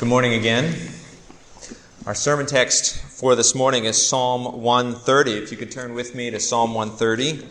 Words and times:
Good 0.00 0.08
morning 0.08 0.32
again. 0.32 0.74
Our 2.06 2.14
sermon 2.14 2.46
text 2.46 2.96
for 2.96 3.34
this 3.34 3.54
morning 3.54 3.84
is 3.84 4.00
Psalm 4.08 4.62
130. 4.62 5.32
If 5.32 5.52
you 5.52 5.58
could 5.58 5.70
turn 5.70 5.92
with 5.92 6.14
me 6.14 6.30
to 6.30 6.40
Psalm 6.40 6.72
130. 6.72 7.46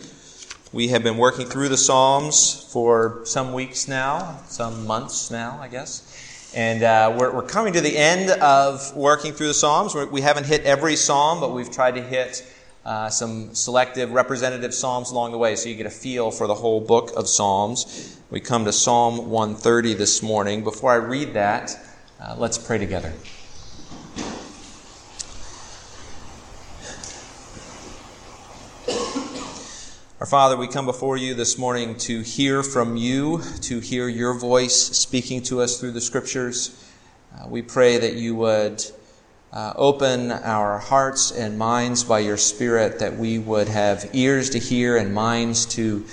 We 0.72 0.88
have 0.88 1.04
been 1.04 1.16
working 1.16 1.46
through 1.46 1.68
the 1.68 1.76
Psalms 1.76 2.66
for 2.72 3.20
some 3.22 3.52
weeks 3.52 3.86
now, 3.86 4.40
some 4.48 4.84
months 4.84 5.30
now, 5.30 5.60
I 5.60 5.68
guess. 5.68 6.52
And 6.52 6.82
uh, 6.82 7.14
we're, 7.16 7.32
we're, 7.32 7.46
coming 7.46 7.72
to 7.74 7.80
the 7.80 7.96
end 7.96 8.30
of 8.42 8.96
working 8.96 9.32
through 9.32 9.46
the 9.46 9.54
Psalms. 9.54 9.94
We're, 9.94 10.06
we 10.06 10.22
have 10.22 10.34
not 10.34 10.44
hit 10.44 10.64
every 10.64 10.96
Psalm, 10.96 11.38
but 11.38 11.52
we've 11.52 11.70
tried 11.70 11.94
to 11.94 12.02
hit 12.02 12.44
uh, 12.84 13.10
some 13.10 13.54
selective 13.54 14.10
representative 14.10 14.74
Psalms 14.74 15.12
along 15.12 15.30
the 15.30 15.38
way 15.38 15.54
so 15.54 15.68
you 15.68 15.76
get 15.76 15.86
a 15.86 15.90
feel 15.90 16.32
for 16.32 16.48
the 16.48 16.56
whole 16.56 16.80
book 16.80 17.12
of 17.16 17.28
Psalms. 17.28 18.18
We 18.28 18.40
come 18.40 18.64
to 18.64 18.72
Psalm 18.72 19.30
130 19.30 19.94
this 19.94 20.20
morning. 20.20 20.64
Before 20.64 20.90
I 20.90 20.96
read 20.96 21.34
that, 21.34 21.76
uh, 22.20 22.34
let's 22.36 22.58
pray 22.58 22.78
together. 22.78 23.12
Our 30.20 30.26
Father, 30.26 30.58
we 30.58 30.68
come 30.68 30.84
before 30.84 31.16
you 31.16 31.32
this 31.32 31.56
morning 31.56 31.96
to 31.98 32.20
hear 32.20 32.62
from 32.62 32.96
you, 32.96 33.40
to 33.62 33.80
hear 33.80 34.06
your 34.06 34.34
voice 34.34 34.74
speaking 34.74 35.42
to 35.44 35.62
us 35.62 35.80
through 35.80 35.92
the 35.92 36.00
Scriptures. 36.02 36.86
Uh, 37.34 37.48
we 37.48 37.62
pray 37.62 37.96
that 37.96 38.14
you 38.14 38.34
would 38.34 38.84
uh, 39.50 39.72
open 39.76 40.30
our 40.30 40.78
hearts 40.78 41.30
and 41.30 41.58
minds 41.58 42.04
by 42.04 42.18
your 42.18 42.36
Spirit, 42.36 42.98
that 42.98 43.16
we 43.16 43.38
would 43.38 43.68
have 43.68 44.10
ears 44.12 44.50
to 44.50 44.58
hear 44.58 44.98
and 44.98 45.14
minds 45.14 45.64
to 45.64 46.04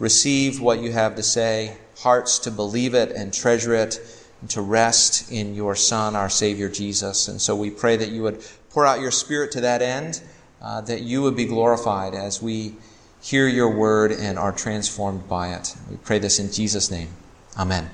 receive 0.00 0.60
what 0.60 0.80
you 0.80 0.90
have 0.90 1.14
to 1.14 1.22
say, 1.22 1.76
hearts 1.98 2.40
to 2.40 2.50
believe 2.50 2.94
it 2.94 3.12
and 3.12 3.32
treasure 3.32 3.74
it 3.74 4.00
to 4.48 4.60
rest 4.60 5.30
in 5.30 5.54
your 5.54 5.74
Son, 5.74 6.16
our 6.16 6.28
Savior 6.28 6.68
Jesus. 6.68 7.28
And 7.28 7.40
so 7.40 7.54
we 7.54 7.70
pray 7.70 7.96
that 7.96 8.08
you 8.10 8.22
would 8.22 8.44
pour 8.70 8.86
out 8.86 9.00
your 9.00 9.10
Spirit 9.10 9.52
to 9.52 9.60
that 9.62 9.82
end, 9.82 10.22
uh, 10.60 10.80
that 10.82 11.02
you 11.02 11.22
would 11.22 11.36
be 11.36 11.44
glorified 11.44 12.14
as 12.14 12.42
we 12.42 12.74
hear 13.20 13.46
your 13.46 13.70
word 13.70 14.12
and 14.12 14.38
are 14.38 14.52
transformed 14.52 15.28
by 15.28 15.54
it. 15.54 15.76
We 15.90 15.96
pray 15.96 16.18
this 16.18 16.38
in 16.38 16.52
Jesus' 16.52 16.90
name. 16.90 17.08
Amen. 17.56 17.88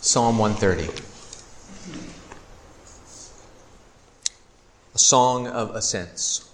Psalm 0.00 0.38
130. 0.38 1.02
A 4.94 4.98
song 4.98 5.46
of 5.46 5.74
ascents. 5.74 6.48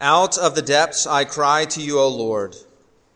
Out 0.00 0.36
of 0.36 0.56
the 0.56 0.62
depths 0.62 1.06
I 1.06 1.24
cry 1.24 1.64
to 1.66 1.80
you, 1.80 2.00
O 2.00 2.08
Lord. 2.08 2.56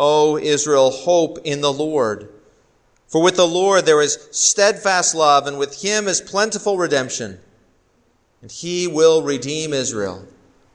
O 0.00 0.38
Israel, 0.38 0.90
hope 0.92 1.38
in 1.42 1.60
the 1.60 1.72
Lord. 1.72 2.32
For 3.08 3.20
with 3.20 3.34
the 3.34 3.48
Lord 3.48 3.84
there 3.84 4.00
is 4.00 4.28
steadfast 4.30 5.12
love, 5.12 5.48
and 5.48 5.58
with 5.58 5.82
him 5.82 6.06
is 6.06 6.20
plentiful 6.20 6.78
redemption. 6.78 7.40
And 8.40 8.52
he 8.52 8.86
will 8.86 9.22
redeem 9.22 9.72
Israel 9.72 10.24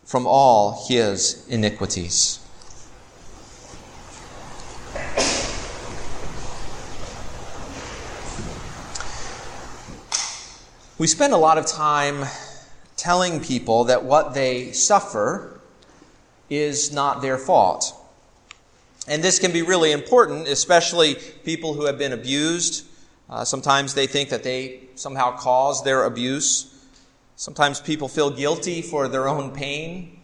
from 0.04 0.28
all 0.28 0.86
his 0.90 1.48
iniquities. 1.48 2.40
We 10.98 11.08
spend 11.08 11.34
a 11.34 11.38
lot 11.38 11.58
of 11.58 11.66
time 11.66 12.26
telling 12.98 13.40
people 13.40 13.86
that 13.86 14.04
what 14.04 14.34
they 14.34 14.74
suffer 14.74 15.62
is 16.50 16.92
not 16.92 17.22
their 17.22 17.38
fault. 17.38 18.03
And 19.08 19.22
this 19.22 19.40
can 19.40 19.52
be 19.52 19.62
really 19.62 19.92
important, 19.92 20.48
especially 20.48 21.16
people 21.44 21.74
who 21.74 21.86
have 21.86 21.98
been 21.98 22.14
abused. 22.14 22.86
Uh, 23.30 23.44
sometimes 23.44 23.94
they 23.94 24.08
think 24.08 24.30
that 24.30 24.44
they 24.44 24.82
somehow 24.96 25.36
caused 25.36 25.84
their 25.84 26.06
abuse. 26.06 26.70
Sometimes 27.36 27.82
people 27.82 28.08
feel 28.08 28.30
guilty 28.30 28.82
for 28.82 29.08
their 29.08 29.28
own 29.28 29.52
pain. 29.52 30.20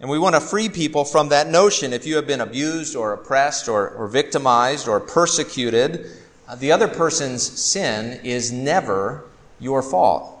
And 0.00 0.08
we 0.08 0.18
want 0.18 0.34
to 0.34 0.40
free 0.40 0.68
people 0.68 1.04
from 1.04 1.28
that 1.28 1.48
notion. 1.48 1.92
If 1.92 2.06
you 2.06 2.16
have 2.16 2.26
been 2.26 2.40
abused 2.40 2.96
or 2.96 3.12
oppressed 3.12 3.68
or, 3.68 3.90
or 3.90 4.08
victimized 4.08 4.88
or 4.88 4.98
persecuted, 4.98 6.06
uh, 6.48 6.54
the 6.56 6.72
other 6.72 6.88
person's 6.88 7.42
sin 7.42 8.20
is 8.24 8.50
never 8.50 9.24
your 9.60 9.82
fault. 9.82 10.38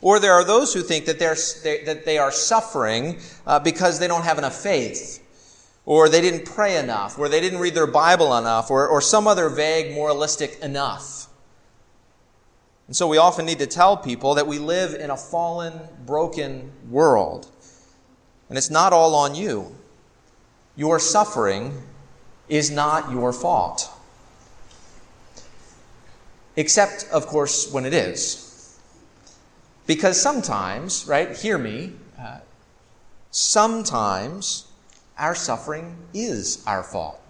Or 0.00 0.18
there 0.18 0.32
are 0.32 0.44
those 0.44 0.74
who 0.74 0.82
think 0.82 1.06
that, 1.06 1.18
they're, 1.18 1.36
they, 1.62 1.84
that 1.84 2.04
they 2.04 2.18
are 2.18 2.30
suffering 2.30 3.20
uh, 3.46 3.58
because 3.60 3.98
they 3.98 4.06
don't 4.06 4.24
have 4.24 4.38
enough 4.38 4.60
faith 4.60 5.24
or 5.88 6.06
they 6.10 6.20
didn't 6.20 6.44
pray 6.44 6.76
enough, 6.76 7.18
or 7.18 7.30
they 7.30 7.40
didn't 7.40 7.60
read 7.60 7.72
their 7.72 7.86
Bible 7.86 8.36
enough, 8.36 8.70
or, 8.70 8.86
or 8.86 9.00
some 9.00 9.26
other 9.26 9.48
vague 9.48 9.94
moralistic 9.94 10.58
enough. 10.60 11.28
And 12.88 12.94
so 12.94 13.06
we 13.06 13.16
often 13.16 13.46
need 13.46 13.58
to 13.60 13.66
tell 13.66 13.96
people 13.96 14.34
that 14.34 14.46
we 14.46 14.58
live 14.58 14.92
in 14.92 15.08
a 15.08 15.16
fallen, 15.16 15.72
broken 16.04 16.72
world. 16.90 17.48
And 18.50 18.58
it's 18.58 18.68
not 18.68 18.92
all 18.92 19.14
on 19.14 19.34
you. 19.34 19.74
Your 20.76 20.98
suffering 20.98 21.72
is 22.50 22.70
not 22.70 23.10
your 23.10 23.32
fault. 23.32 23.90
Except, 26.54 27.08
of 27.10 27.26
course, 27.28 27.72
when 27.72 27.86
it 27.86 27.94
is. 27.94 28.78
Because 29.86 30.20
sometimes, 30.20 31.06
right, 31.06 31.34
hear 31.34 31.56
me, 31.56 31.94
uh, 32.20 32.40
sometimes 33.30 34.67
our 35.18 35.34
suffering 35.34 35.96
is 36.14 36.62
our 36.66 36.82
fault. 36.82 37.20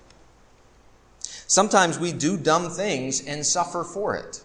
Sometimes 1.46 1.98
we 1.98 2.12
do 2.12 2.36
dumb 2.36 2.68
things 2.68 3.24
and 3.26 3.44
suffer 3.44 3.82
for 3.82 4.14
it. 4.16 4.44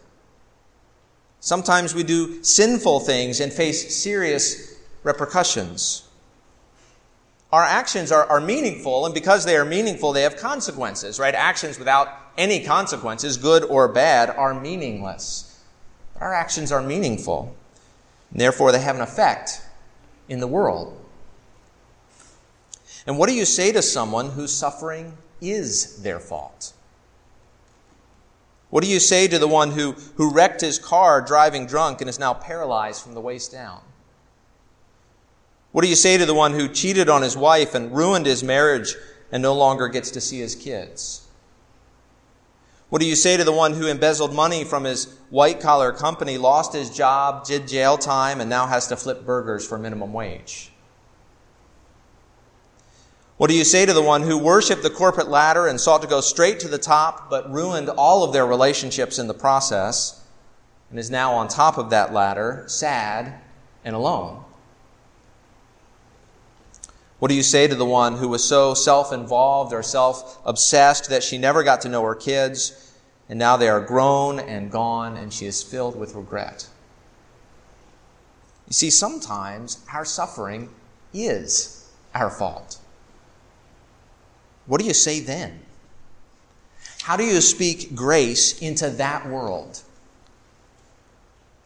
Sometimes 1.42 1.94
we 1.94 2.04
do 2.04 2.42
sinful 2.42 3.02
things 3.02 3.42
and 3.42 3.52
face 3.52 3.94
serious 3.94 4.76
repercussions. 5.04 6.08
Our 7.52 7.64
actions 7.64 8.12
are, 8.12 8.26
are 8.28 8.40
meaningful, 8.40 9.06
and 9.06 9.14
because 9.14 9.44
they 9.44 9.58
are 9.58 9.66
meaningful, 9.66 10.14
they 10.14 10.24
have 10.24 10.38
consequences, 10.38 11.20
right? 11.20 11.36
Actions 11.36 11.78
without 11.78 12.08
any 12.38 12.64
consequences, 12.64 13.36
good 13.36 13.66
or 13.66 13.90
bad, 13.90 14.30
are 14.30 14.60
meaningless. 14.60 15.62
But 16.14 16.24
our 16.24 16.34
actions 16.34 16.72
are 16.72 16.82
meaningful, 16.82 17.54
and 18.32 18.40
therefore 18.40 18.72
they 18.72 18.80
have 18.80 18.96
an 18.96 19.02
effect 19.02 19.62
in 20.30 20.40
the 20.40 20.48
world. 20.48 20.98
And 23.06 23.18
what 23.18 23.28
do 23.30 23.36
you 23.36 23.46
say 23.46 23.72
to 23.72 23.82
someone 23.82 24.32
whose 24.32 24.54
suffering 24.54 25.18
is 25.42 26.02
their 26.04 26.20
fault? 26.20 26.74
What 28.70 28.84
do 28.84 28.90
you 28.90 29.00
say 29.00 29.28
to 29.28 29.38
the 29.38 29.48
one 29.48 29.72
who, 29.72 29.92
who 30.16 30.34
wrecked 30.34 30.62
his 30.62 30.80
car 30.80 31.22
driving 31.22 31.68
drunk 31.68 32.02
and 32.02 32.10
is 32.10 32.18
now 32.18 32.34
paralyzed 32.34 33.04
from 33.04 33.14
the 33.14 33.22
waist 33.22 33.52
down? 33.52 33.82
What 35.72 35.84
do 35.84 35.90
you 35.90 35.96
say 35.96 36.18
to 36.18 36.26
the 36.26 36.34
one 36.34 36.54
who 36.54 36.68
cheated 36.68 37.10
on 37.10 37.22
his 37.22 37.38
wife 37.38 37.76
and 37.76 37.96
ruined 37.96 38.26
his 38.26 38.44
marriage 38.44 38.96
and 39.32 39.44
no 39.44 39.54
longer 39.54 39.88
gets 39.90 40.12
to 40.12 40.22
see 40.22 40.40
his 40.40 40.56
kids? 40.56 41.28
What 42.90 43.00
do 43.00 43.08
you 43.08 43.16
say 43.16 43.38
to 43.38 43.44
the 43.44 43.52
one 43.52 43.74
who 43.74 43.88
embezzled 43.88 44.34
money 44.34 44.64
from 44.64 44.84
his 44.84 45.06
white 45.32 45.60
collar 45.60 45.92
company, 45.92 46.38
lost 46.38 46.74
his 46.74 46.92
job, 46.92 47.46
did 47.46 47.68
jail 47.68 47.98
time, 47.98 48.40
and 48.40 48.50
now 48.50 48.68
has 48.68 48.88
to 48.88 48.96
flip 48.96 49.26
burgers 49.26 49.68
for 49.68 49.80
minimum 49.80 50.14
wage? 50.14 50.73
What 53.38 53.50
do 53.50 53.56
you 53.56 53.64
say 53.64 53.86
to 53.86 53.94
the 53.94 54.02
one 54.02 54.22
who 54.22 54.38
worshiped 54.38 54.84
the 54.84 54.90
corporate 54.90 55.28
ladder 55.28 55.68
and 55.68 55.80
sought 55.82 56.02
to 56.04 56.08
go 56.08 56.22
straight 56.22 56.60
to 56.60 56.68
the 56.68 56.78
top, 56.78 57.30
but 57.30 57.52
ruined 57.52 57.90
all 57.90 58.24
of 58.24 58.32
their 58.32 58.46
relationships 58.46 59.18
in 59.18 59.28
the 59.28 59.34
process, 59.34 60.24
and 60.90 61.00
is 61.00 61.10
now 61.10 61.34
on 61.34 61.48
top 61.48 61.78
of 61.80 61.90
that 61.90 62.14
ladder, 62.14 62.64
sad 62.68 63.40
and 63.84 63.96
alone? 63.96 64.44
What 67.18 67.30
do 67.30 67.36
you 67.36 67.42
say 67.42 67.68
to 67.68 67.76
the 67.76 67.86
one 67.86 68.18
who 68.18 68.28
was 68.28 68.44
so 68.44 68.76
self 68.76 69.12
involved 69.12 69.74
or 69.74 69.82
self 69.82 70.40
obsessed 70.46 71.10
that 71.10 71.24
she 71.24 71.38
never 71.40 71.64
got 71.64 71.82
to 71.82 71.90
know 71.90 72.04
her 72.04 72.16
kids, 72.16 72.94
and 73.30 73.40
now 73.40 73.58
they 73.58 73.70
are 73.70 73.82
grown 73.82 74.40
and 74.40 74.70
gone, 74.70 75.18
and 75.18 75.34
she 75.34 75.48
is 75.48 75.64
filled 75.64 75.96
with 75.96 76.14
regret? 76.14 76.68
You 78.68 78.74
see, 78.74 78.92
sometimes 78.92 79.84
our 79.92 80.06
suffering 80.06 80.70
is 81.14 81.90
our 82.14 82.30
fault. 82.30 82.78
What 84.66 84.80
do 84.80 84.88
you 84.88 84.94
say 84.94 85.20
then? 85.20 85.60
How 87.02 87.18
do 87.18 87.24
you 87.24 87.42
speak 87.42 87.96
grace 87.96 88.60
into 88.60 88.90
that 88.92 89.28
world? 89.28 89.82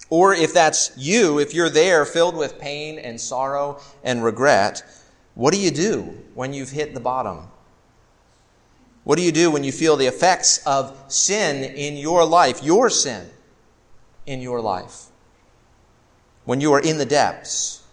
Or 0.09 0.33
if 0.33 0.53
that's 0.53 0.91
you, 0.97 1.39
if 1.39 1.53
you're 1.53 1.69
there 1.69 2.05
filled 2.05 2.35
with 2.35 2.59
pain 2.59 2.97
and 2.97 3.19
sorrow 3.19 3.79
and 4.03 4.23
regret, 4.23 4.83
what 5.35 5.53
do 5.53 5.59
you 5.59 5.69
do 5.69 6.17
when 6.33 6.53
you've 6.53 6.71
hit 6.71 6.93
the 6.93 6.99
bottom? 6.99 7.49
What 9.03 9.17
do 9.17 9.23
you 9.23 9.31
do 9.31 9.51
when 9.51 9.63
you 9.63 9.71
feel 9.71 9.95
the 9.95 10.07
effects 10.07 10.65
of 10.65 10.97
sin 11.07 11.63
in 11.63 11.97
your 11.97 12.25
life, 12.25 12.63
your 12.63 12.89
sin 12.89 13.29
in 14.25 14.41
your 14.41 14.59
life? 14.59 15.05
When 16.45 16.61
you 16.61 16.73
are 16.73 16.81
in 16.81 16.97
the 16.97 17.05
depths? 17.05 17.83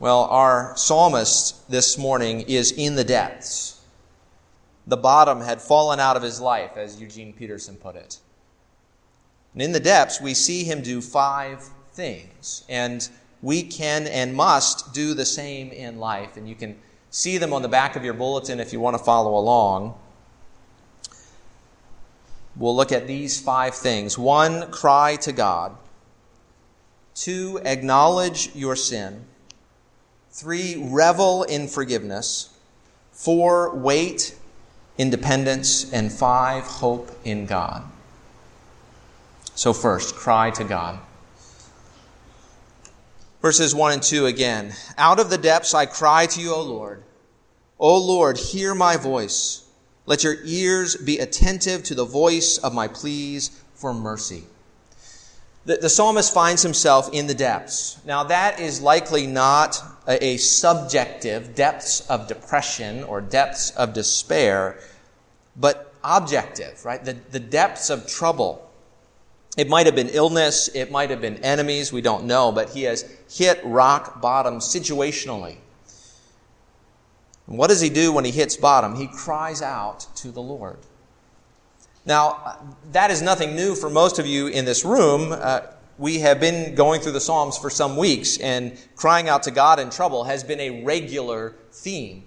Well, 0.00 0.24
our 0.30 0.72
psalmist 0.78 1.70
this 1.70 1.98
morning 1.98 2.40
is 2.48 2.72
in 2.72 2.94
the 2.94 3.04
depths. 3.04 3.82
The 4.86 4.96
bottom 4.96 5.42
had 5.42 5.60
fallen 5.60 6.00
out 6.00 6.16
of 6.16 6.22
his 6.22 6.40
life, 6.40 6.78
as 6.78 6.98
Eugene 6.98 7.34
Peterson 7.34 7.76
put 7.76 7.96
it. 7.96 8.16
And 9.52 9.60
in 9.60 9.72
the 9.72 9.78
depths, 9.78 10.18
we 10.18 10.32
see 10.32 10.64
him 10.64 10.80
do 10.80 11.02
five 11.02 11.62
things. 11.92 12.64
And 12.70 13.06
we 13.42 13.62
can 13.62 14.06
and 14.06 14.34
must 14.34 14.94
do 14.94 15.12
the 15.12 15.26
same 15.26 15.70
in 15.70 15.98
life. 15.98 16.38
And 16.38 16.48
you 16.48 16.54
can 16.54 16.78
see 17.10 17.36
them 17.36 17.52
on 17.52 17.60
the 17.60 17.68
back 17.68 17.94
of 17.94 18.02
your 18.02 18.14
bulletin 18.14 18.58
if 18.58 18.72
you 18.72 18.80
want 18.80 18.96
to 18.96 19.04
follow 19.04 19.36
along. 19.36 19.98
We'll 22.56 22.74
look 22.74 22.90
at 22.90 23.06
these 23.06 23.38
five 23.38 23.74
things. 23.74 24.16
One, 24.16 24.70
cry 24.70 25.16
to 25.16 25.32
God. 25.32 25.76
Two, 27.14 27.60
acknowledge 27.66 28.56
your 28.56 28.76
sin. 28.76 29.26
Three, 30.40 30.82
revel 30.88 31.42
in 31.42 31.68
forgiveness. 31.68 32.48
Four, 33.12 33.76
wait 33.76 34.34
in 34.96 35.10
dependence. 35.10 35.92
And 35.92 36.10
five, 36.10 36.64
hope 36.64 37.10
in 37.24 37.44
God. 37.44 37.82
So, 39.54 39.74
first, 39.74 40.16
cry 40.16 40.48
to 40.52 40.64
God. 40.64 40.98
Verses 43.42 43.74
1 43.74 43.92
and 43.92 44.02
2 44.02 44.24
again. 44.24 44.72
Out 44.96 45.20
of 45.20 45.28
the 45.28 45.36
depths 45.36 45.74
I 45.74 45.84
cry 45.84 46.24
to 46.24 46.40
you, 46.40 46.54
O 46.54 46.62
Lord. 46.62 47.02
O 47.78 47.98
Lord, 47.98 48.38
hear 48.38 48.74
my 48.74 48.96
voice. 48.96 49.68
Let 50.06 50.24
your 50.24 50.36
ears 50.42 50.96
be 50.96 51.18
attentive 51.18 51.82
to 51.82 51.94
the 51.94 52.06
voice 52.06 52.56
of 52.56 52.72
my 52.72 52.88
pleas 52.88 53.60
for 53.74 53.92
mercy. 53.92 54.44
The, 55.66 55.76
the 55.76 55.88
psalmist 55.88 56.32
finds 56.32 56.62
himself 56.62 57.10
in 57.12 57.26
the 57.26 57.34
depths. 57.34 57.98
Now, 58.06 58.24
that 58.24 58.60
is 58.60 58.80
likely 58.80 59.26
not 59.26 59.82
a, 60.06 60.24
a 60.24 60.36
subjective 60.38 61.54
depths 61.54 62.08
of 62.08 62.28
depression 62.28 63.04
or 63.04 63.20
depths 63.20 63.70
of 63.72 63.92
despair, 63.92 64.78
but 65.56 65.92
objective, 66.02 66.84
right? 66.84 67.04
The, 67.04 67.12
the 67.30 67.40
depths 67.40 67.90
of 67.90 68.06
trouble 68.06 68.70
it 69.56 69.68
might 69.68 69.86
have 69.86 69.96
been 69.96 70.08
illness, 70.08 70.68
it 70.68 70.90
might 70.90 71.10
have 71.10 71.20
been 71.20 71.36
enemies, 71.38 71.92
we 71.92 72.00
don't 72.00 72.24
know, 72.24 72.52
but 72.52 72.70
he 72.70 72.84
has 72.84 73.04
hit 73.28 73.60
rock 73.64 74.20
bottom 74.20 74.58
situationally. 74.58 75.56
And 77.46 77.58
what 77.58 77.68
does 77.68 77.80
he 77.80 77.90
do 77.90 78.12
when 78.12 78.24
he 78.24 78.30
hits 78.30 78.56
bottom? 78.56 78.94
He 78.94 79.08
cries 79.08 79.60
out 79.60 80.06
to 80.16 80.30
the 80.30 80.40
Lord. 80.40 80.78
Now, 82.06 82.58
that 82.92 83.10
is 83.10 83.20
nothing 83.20 83.54
new 83.54 83.74
for 83.74 83.90
most 83.90 84.18
of 84.18 84.26
you 84.26 84.46
in 84.46 84.64
this 84.64 84.84
room. 84.84 85.32
Uh, 85.32 85.60
we 85.98 86.20
have 86.20 86.40
been 86.40 86.74
going 86.74 87.02
through 87.02 87.12
the 87.12 87.20
Psalms 87.20 87.58
for 87.58 87.68
some 87.68 87.96
weeks, 87.96 88.38
and 88.38 88.78
crying 88.96 89.28
out 89.28 89.42
to 89.42 89.50
God 89.50 89.78
in 89.78 89.90
trouble 89.90 90.24
has 90.24 90.42
been 90.42 90.60
a 90.60 90.82
regular 90.82 91.54
theme. 91.72 92.24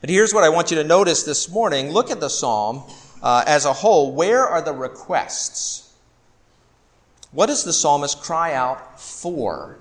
But 0.00 0.08
here's 0.08 0.32
what 0.32 0.44
I 0.44 0.48
want 0.48 0.70
you 0.70 0.78
to 0.78 0.84
notice 0.84 1.24
this 1.24 1.50
morning. 1.50 1.90
Look 1.90 2.10
at 2.10 2.20
the 2.20 2.30
Psalm 2.30 2.84
uh, 3.22 3.44
as 3.46 3.66
a 3.66 3.72
whole, 3.72 4.12
where 4.12 4.46
are 4.46 4.62
the 4.62 4.72
requests? 4.72 5.92
What 7.30 7.46
does 7.46 7.64
the 7.64 7.72
psalmist 7.72 8.20
cry 8.22 8.52
out 8.54 9.00
for? 9.00 9.78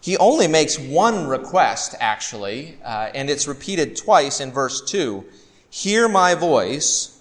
He 0.00 0.16
only 0.16 0.46
makes 0.46 0.78
one 0.78 1.26
request, 1.26 1.94
actually, 2.00 2.78
uh, 2.84 3.10
and 3.14 3.30
it's 3.30 3.46
repeated 3.46 3.96
twice 3.96 4.40
in 4.40 4.50
verse 4.50 4.82
2. 4.82 5.24
Hear 5.70 6.08
my 6.08 6.34
voice. 6.34 7.20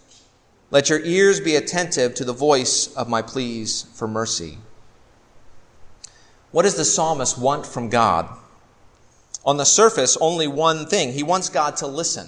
Let 0.71 0.89
your 0.89 0.99
ears 0.99 1.39
be 1.39 1.55
attentive 1.55 2.15
to 2.15 2.25
the 2.25 2.33
voice 2.33 2.93
of 2.95 3.07
my 3.07 3.21
pleas 3.21 3.83
for 3.93 4.07
mercy. 4.07 4.57
What 6.51 6.63
does 6.63 6.75
the 6.75 6.85
psalmist 6.85 7.37
want 7.37 7.65
from 7.65 7.89
God? 7.89 8.27
On 9.45 9.57
the 9.57 9.65
surface, 9.65 10.17
only 10.19 10.47
one 10.47 10.87
thing. 10.87 11.13
He 11.13 11.23
wants 11.23 11.49
God 11.49 11.77
to 11.77 11.87
listen. 11.87 12.27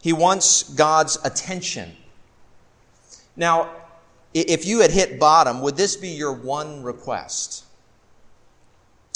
He 0.00 0.12
wants 0.12 0.74
God's 0.74 1.18
attention. 1.24 1.96
Now, 3.36 3.70
if 4.34 4.66
you 4.66 4.80
had 4.80 4.90
hit 4.90 5.18
bottom, 5.18 5.60
would 5.62 5.76
this 5.76 5.96
be 5.96 6.08
your 6.08 6.32
one 6.32 6.82
request? 6.82 7.64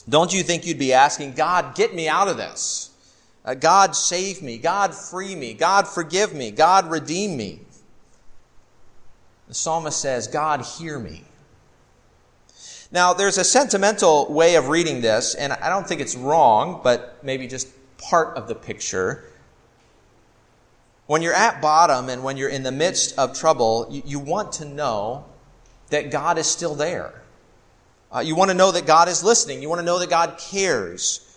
Don't 0.08 0.32
you 0.32 0.42
think 0.42 0.66
you'd 0.66 0.78
be 0.78 0.92
asking, 0.92 1.34
God, 1.34 1.74
get 1.74 1.94
me 1.94 2.08
out 2.08 2.28
of 2.28 2.36
this? 2.36 2.91
Uh, 3.44 3.54
God, 3.54 3.96
save 3.96 4.42
me. 4.42 4.58
God, 4.58 4.94
free 4.94 5.34
me. 5.34 5.52
God, 5.54 5.88
forgive 5.88 6.32
me. 6.32 6.50
God, 6.50 6.90
redeem 6.90 7.36
me. 7.36 7.60
The 9.48 9.54
psalmist 9.54 10.00
says, 10.00 10.28
God, 10.28 10.62
hear 10.62 10.98
me. 10.98 11.24
Now, 12.92 13.14
there's 13.14 13.38
a 13.38 13.44
sentimental 13.44 14.32
way 14.32 14.54
of 14.54 14.68
reading 14.68 15.00
this, 15.00 15.34
and 15.34 15.52
I 15.52 15.70
don't 15.70 15.88
think 15.88 16.00
it's 16.00 16.14
wrong, 16.14 16.80
but 16.84 17.18
maybe 17.22 17.46
just 17.46 17.68
part 17.98 18.36
of 18.36 18.48
the 18.48 18.54
picture. 18.54 19.24
When 21.06 21.22
you're 21.22 21.34
at 21.34 21.60
bottom 21.60 22.08
and 22.08 22.22
when 22.22 22.36
you're 22.36 22.50
in 22.50 22.62
the 22.62 22.72
midst 22.72 23.18
of 23.18 23.36
trouble, 23.36 23.88
you, 23.90 24.02
you 24.04 24.18
want 24.18 24.52
to 24.52 24.66
know 24.66 25.24
that 25.88 26.10
God 26.10 26.38
is 26.38 26.46
still 26.46 26.74
there. 26.74 27.22
Uh, 28.14 28.20
you 28.20 28.36
want 28.36 28.50
to 28.50 28.54
know 28.54 28.70
that 28.70 28.86
God 28.86 29.08
is 29.08 29.24
listening. 29.24 29.62
You 29.62 29.68
want 29.68 29.80
to 29.80 29.84
know 29.84 29.98
that 29.98 30.10
God 30.10 30.38
cares. 30.38 31.31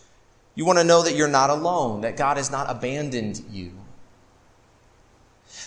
You 0.56 0.66
want 0.66 0.80
to 0.80 0.84
know 0.84 1.04
that 1.04 1.16
you're 1.16 1.28
not 1.28 1.50
alone, 1.50 2.02
that 2.02 2.18
God 2.18 2.38
has 2.38 2.50
not 2.50 2.70
abandoned 2.70 3.44
you. 3.52 3.72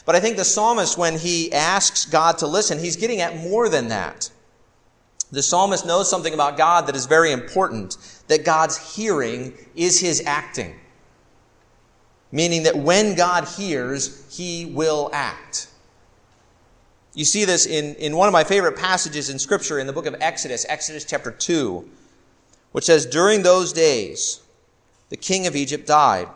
But 0.05 0.17
I 0.17 0.21
think 0.21 0.37
the 0.37 0.45
psalmist, 0.45 0.97
when 0.97 1.19
he 1.19 1.53
asks 1.53 2.07
God 2.07 2.39
to 2.39 2.47
listen, 2.47 2.79
he's 2.79 2.97
getting 2.97 3.21
at 3.21 3.37
more 3.37 3.69
than 3.69 3.89
that. 3.89 4.31
The 5.31 5.43
psalmist 5.43 5.85
knows 5.85 6.09
something 6.09 6.33
about 6.33 6.57
God 6.57 6.87
that 6.87 6.97
is 6.97 7.05
very 7.05 7.33
important 7.33 7.99
that 8.29 8.45
God's 8.45 8.95
hearing 8.97 9.53
is 9.75 10.01
his 10.01 10.23
acting 10.25 10.75
meaning 12.31 12.65
that 12.65 12.77
when 12.77 13.15
God 13.15 13.47
hears, 13.49 14.27
he 14.35 14.67
will 14.67 15.11
act. 15.13 15.69
You 17.15 17.25
see 17.25 17.45
this 17.45 17.67
in, 17.67 17.95
in 17.97 18.17
one 18.17 18.29
of 18.29 18.33
my 18.33 18.45
favorite 18.45 18.77
passages 18.77 19.31
in 19.31 19.39
Scripture 19.39 19.79
in 19.79 19.87
the 19.87 19.93
book 19.93 20.07
of 20.07 20.15
Exodus, 20.21 20.67
Exodus 20.69 21.05
chapter 21.05 21.31
2, 21.31 21.89
which 22.73 22.85
says, 22.85 23.07
During 23.07 23.43
those 23.43 23.73
days, 23.73 24.41
the 25.09 25.17
king 25.17 25.47
of 25.47 25.57
Egypt 25.57 25.87
died, 25.87 26.29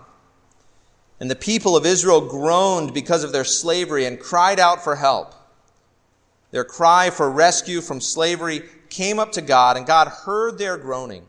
and 1.21 1.31
the 1.31 1.37
people 1.37 1.77
of 1.77 1.87
Israel 1.87 2.29
groaned 2.29 2.93
because 2.95 3.23
of 3.23 3.33
their 3.33 3.45
slavery 3.45 4.07
and 4.07 4.19
cried 4.19 4.59
out 4.59 4.83
for 4.83 4.97
help. 4.97 5.35
Their 6.51 6.65
cry 6.65 7.11
for 7.11 7.31
rescue 7.31 7.81
from 7.81 8.01
slavery 8.01 8.63
came 8.91 9.19
up 9.19 9.33
to 9.33 9.41
God, 9.41 9.77
and 9.77 9.87
God 9.87 10.09
heard 10.09 10.59
their 10.59 10.77
groaning. 10.77 11.25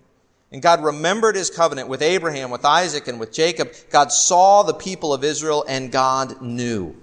And 0.51 0.61
God 0.61 0.83
remembered 0.83 1.35
his 1.35 1.49
covenant 1.49 1.87
with 1.87 2.01
Abraham, 2.01 2.51
with 2.51 2.65
Isaac, 2.65 3.07
and 3.07 3.19
with 3.19 3.31
Jacob. 3.31 3.71
God 3.89 4.11
saw 4.11 4.63
the 4.63 4.73
people 4.73 5.13
of 5.13 5.23
Israel, 5.23 5.65
and 5.67 5.91
God 5.91 6.41
knew. 6.41 6.95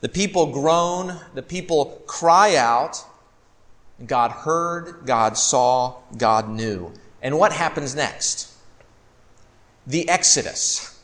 The 0.00 0.08
people 0.08 0.46
groan, 0.46 1.20
the 1.34 1.42
people 1.42 2.02
cry 2.06 2.56
out. 2.56 3.04
God 4.06 4.30
heard, 4.30 5.02
God 5.04 5.36
saw, 5.36 5.96
God 6.16 6.48
knew. 6.48 6.92
And 7.22 7.38
what 7.38 7.52
happens 7.52 7.94
next? 7.94 8.52
The 9.86 10.08
Exodus. 10.08 10.98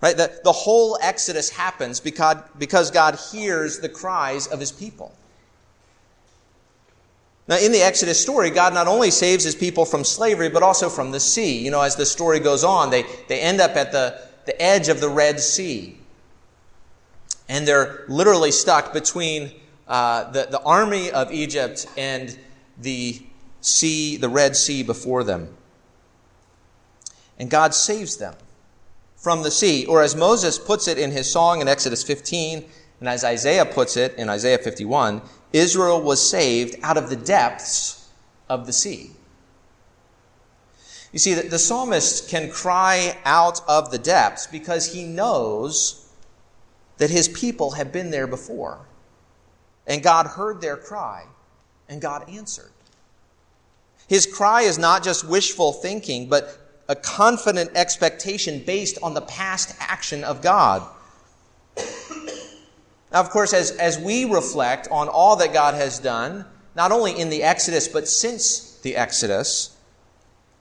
Right? 0.00 0.16
The, 0.16 0.40
the 0.44 0.52
whole 0.52 0.98
Exodus 1.02 1.50
happens 1.50 2.00
because, 2.00 2.36
because 2.58 2.90
God 2.90 3.18
hears 3.32 3.80
the 3.80 3.88
cries 3.88 4.46
of 4.46 4.60
his 4.60 4.70
people. 4.70 5.14
Now, 7.48 7.56
in 7.56 7.72
the 7.72 7.80
Exodus 7.80 8.20
story, 8.20 8.50
God 8.50 8.74
not 8.74 8.86
only 8.86 9.10
saves 9.10 9.42
his 9.42 9.54
people 9.54 9.86
from 9.86 10.04
slavery, 10.04 10.50
but 10.50 10.62
also 10.62 10.90
from 10.90 11.10
the 11.10 11.20
sea. 11.20 11.64
You 11.64 11.70
know, 11.70 11.80
as 11.80 11.96
the 11.96 12.04
story 12.04 12.40
goes 12.40 12.62
on, 12.62 12.90
they, 12.90 13.04
they 13.26 13.40
end 13.40 13.60
up 13.60 13.74
at 13.74 13.90
the, 13.90 14.20
the 14.44 14.60
edge 14.60 14.88
of 14.88 15.00
the 15.00 15.08
Red 15.08 15.40
Sea. 15.40 15.96
And 17.48 17.66
they're 17.66 18.04
literally 18.06 18.50
stuck 18.50 18.92
between 18.92 19.52
uh, 19.88 20.30
the, 20.30 20.48
the 20.50 20.60
army 20.60 21.10
of 21.10 21.32
Egypt 21.32 21.86
and 21.96 22.38
the 22.82 23.22
sea, 23.60 24.16
the 24.16 24.28
Red 24.28 24.56
Sea 24.56 24.82
before 24.82 25.24
them. 25.24 25.56
And 27.38 27.50
God 27.50 27.74
saves 27.74 28.16
them 28.16 28.34
from 29.16 29.42
the 29.42 29.50
sea. 29.50 29.86
Or 29.86 30.02
as 30.02 30.16
Moses 30.16 30.58
puts 30.58 30.88
it 30.88 30.98
in 30.98 31.10
his 31.10 31.30
song 31.30 31.60
in 31.60 31.68
Exodus 31.68 32.02
15, 32.02 32.64
and 33.00 33.08
as 33.08 33.24
Isaiah 33.24 33.64
puts 33.64 33.96
it 33.96 34.14
in 34.16 34.28
Isaiah 34.28 34.58
51, 34.58 35.22
Israel 35.52 36.02
was 36.02 36.28
saved 36.28 36.76
out 36.82 36.96
of 36.96 37.08
the 37.10 37.16
depths 37.16 38.08
of 38.48 38.66
the 38.66 38.72
sea. 38.72 39.12
You 41.12 41.18
see, 41.18 41.34
the 41.34 41.58
psalmist 41.58 42.28
can 42.28 42.50
cry 42.50 43.16
out 43.24 43.60
of 43.66 43.90
the 43.90 43.98
depths 43.98 44.46
because 44.46 44.92
he 44.92 45.04
knows 45.04 46.06
that 46.98 47.10
his 47.10 47.28
people 47.28 47.72
have 47.72 47.92
been 47.92 48.10
there 48.10 48.26
before. 48.26 48.80
And 49.86 50.02
God 50.02 50.26
heard 50.26 50.60
their 50.60 50.76
cry, 50.76 51.24
and 51.88 52.00
God 52.00 52.28
answered. 52.28 52.72
His 54.08 54.26
cry 54.26 54.62
is 54.62 54.78
not 54.78 55.04
just 55.04 55.28
wishful 55.28 55.72
thinking, 55.72 56.28
but 56.28 56.58
a 56.88 56.96
confident 56.96 57.70
expectation 57.74 58.62
based 58.64 58.98
on 59.02 59.12
the 59.12 59.20
past 59.20 59.76
action 59.78 60.24
of 60.24 60.40
God. 60.40 60.82
Now, 63.12 63.20
of 63.20 63.30
course, 63.30 63.52
as, 63.52 63.70
as 63.72 63.98
we 63.98 64.24
reflect 64.24 64.88
on 64.90 65.08
all 65.08 65.36
that 65.36 65.52
God 65.52 65.74
has 65.74 65.98
done, 65.98 66.46
not 66.74 66.90
only 66.90 67.18
in 67.18 67.30
the 67.30 67.42
Exodus, 67.42 67.86
but 67.86 68.08
since 68.08 68.78
the 68.82 68.96
Exodus, 68.96 69.76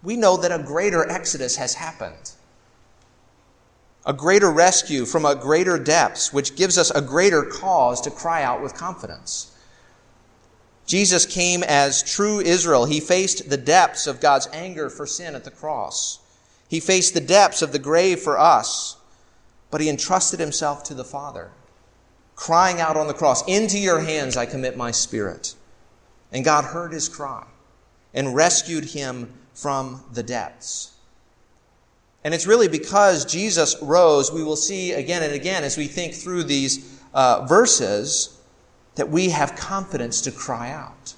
we 0.03 0.17
know 0.17 0.37
that 0.37 0.51
a 0.51 0.63
greater 0.63 1.09
Exodus 1.09 1.55
has 1.55 1.73
happened. 1.73 2.31
A 4.05 4.13
greater 4.13 4.51
rescue 4.51 5.05
from 5.05 5.25
a 5.25 5.35
greater 5.35 5.77
depths, 5.77 6.31
which 6.31 6.55
gives 6.55 6.77
us 6.77 6.91
a 6.91 7.01
greater 7.01 7.43
cause 7.43 7.99
to 8.01 8.11
cry 8.11 8.43
out 8.43 8.61
with 8.61 8.73
confidence. 8.73 9.56
Jesus 10.87 11.25
came 11.25 11.63
as 11.63 12.01
true 12.01 12.39
Israel. 12.39 12.85
He 12.85 13.01
faced 13.01 13.49
the 13.49 13.57
depths 13.57 14.07
of 14.07 14.21
God's 14.21 14.47
anger 14.53 14.89
for 14.89 15.05
sin 15.05 15.35
at 15.35 15.43
the 15.43 15.51
cross. 15.51 16.19
He 16.69 16.79
faced 16.79 17.13
the 17.13 17.21
depths 17.21 17.61
of 17.61 17.73
the 17.73 17.79
grave 17.79 18.19
for 18.19 18.39
us, 18.39 18.95
but 19.69 19.81
he 19.81 19.89
entrusted 19.89 20.39
himself 20.39 20.83
to 20.85 20.93
the 20.93 21.03
Father, 21.03 21.51
crying 22.35 22.79
out 22.79 22.95
on 22.95 23.07
the 23.07 23.13
cross, 23.13 23.45
Into 23.47 23.77
your 23.77 23.99
hands 23.99 24.37
I 24.37 24.45
commit 24.45 24.77
my 24.77 24.91
spirit. 24.91 25.55
And 26.31 26.45
God 26.45 26.63
heard 26.63 26.93
his 26.93 27.09
cry 27.09 27.45
and 28.13 28.33
rescued 28.33 28.85
him 28.85 29.33
from 29.53 30.03
the 30.13 30.23
depths. 30.23 30.93
And 32.23 32.33
it's 32.33 32.47
really 32.47 32.67
because 32.67 33.25
Jesus 33.25 33.75
rose, 33.81 34.31
we 34.31 34.43
will 34.43 34.55
see 34.55 34.93
again 34.93 35.23
and 35.23 35.33
again 35.33 35.63
as 35.63 35.77
we 35.77 35.87
think 35.87 36.13
through 36.13 36.43
these 36.43 36.99
uh, 37.13 37.45
verses, 37.45 38.36
that 38.97 39.09
we 39.09 39.29
have 39.29 39.55
confidence 39.55 40.21
to 40.21 40.31
cry 40.31 40.71
out. 40.71 41.15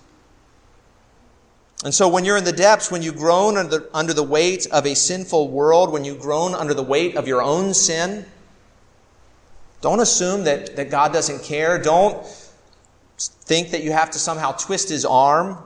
And 1.84 1.94
so 1.94 2.10
when 2.10 2.26
you're 2.26 2.38
in 2.38 2.44
the 2.44 2.52
depths, 2.52 2.92
when 2.92 3.02
you 3.02 3.14
groan 3.14 3.58
under, 3.58 3.90
under 3.94 4.14
the 4.14 4.24
weight 4.24 4.68
of 4.68 4.86
a 4.86 4.96
sinful 4.96 5.50
world, 5.50 5.92
when 5.92 6.04
you 6.04 6.14
groan 6.16 6.54
under 6.54 6.74
the 6.74 6.84
weight 6.84 7.16
of 7.16 7.28
your 7.28 7.42
own 7.42 7.74
sin, 7.74 8.26
don't 9.82 10.02
assume 10.02 10.44
that, 10.44 10.76
that 10.76 10.90
God 10.90 11.14
doesn't 11.14 11.42
care. 11.44 11.82
Don't 11.82 12.26
think 13.18 13.72
that 13.72 13.82
you 13.82 13.94
have 13.94 14.12
to 14.12 14.20
somehow 14.20 14.52
twist 14.52 14.90
his 14.90 15.06
arm 15.06 15.58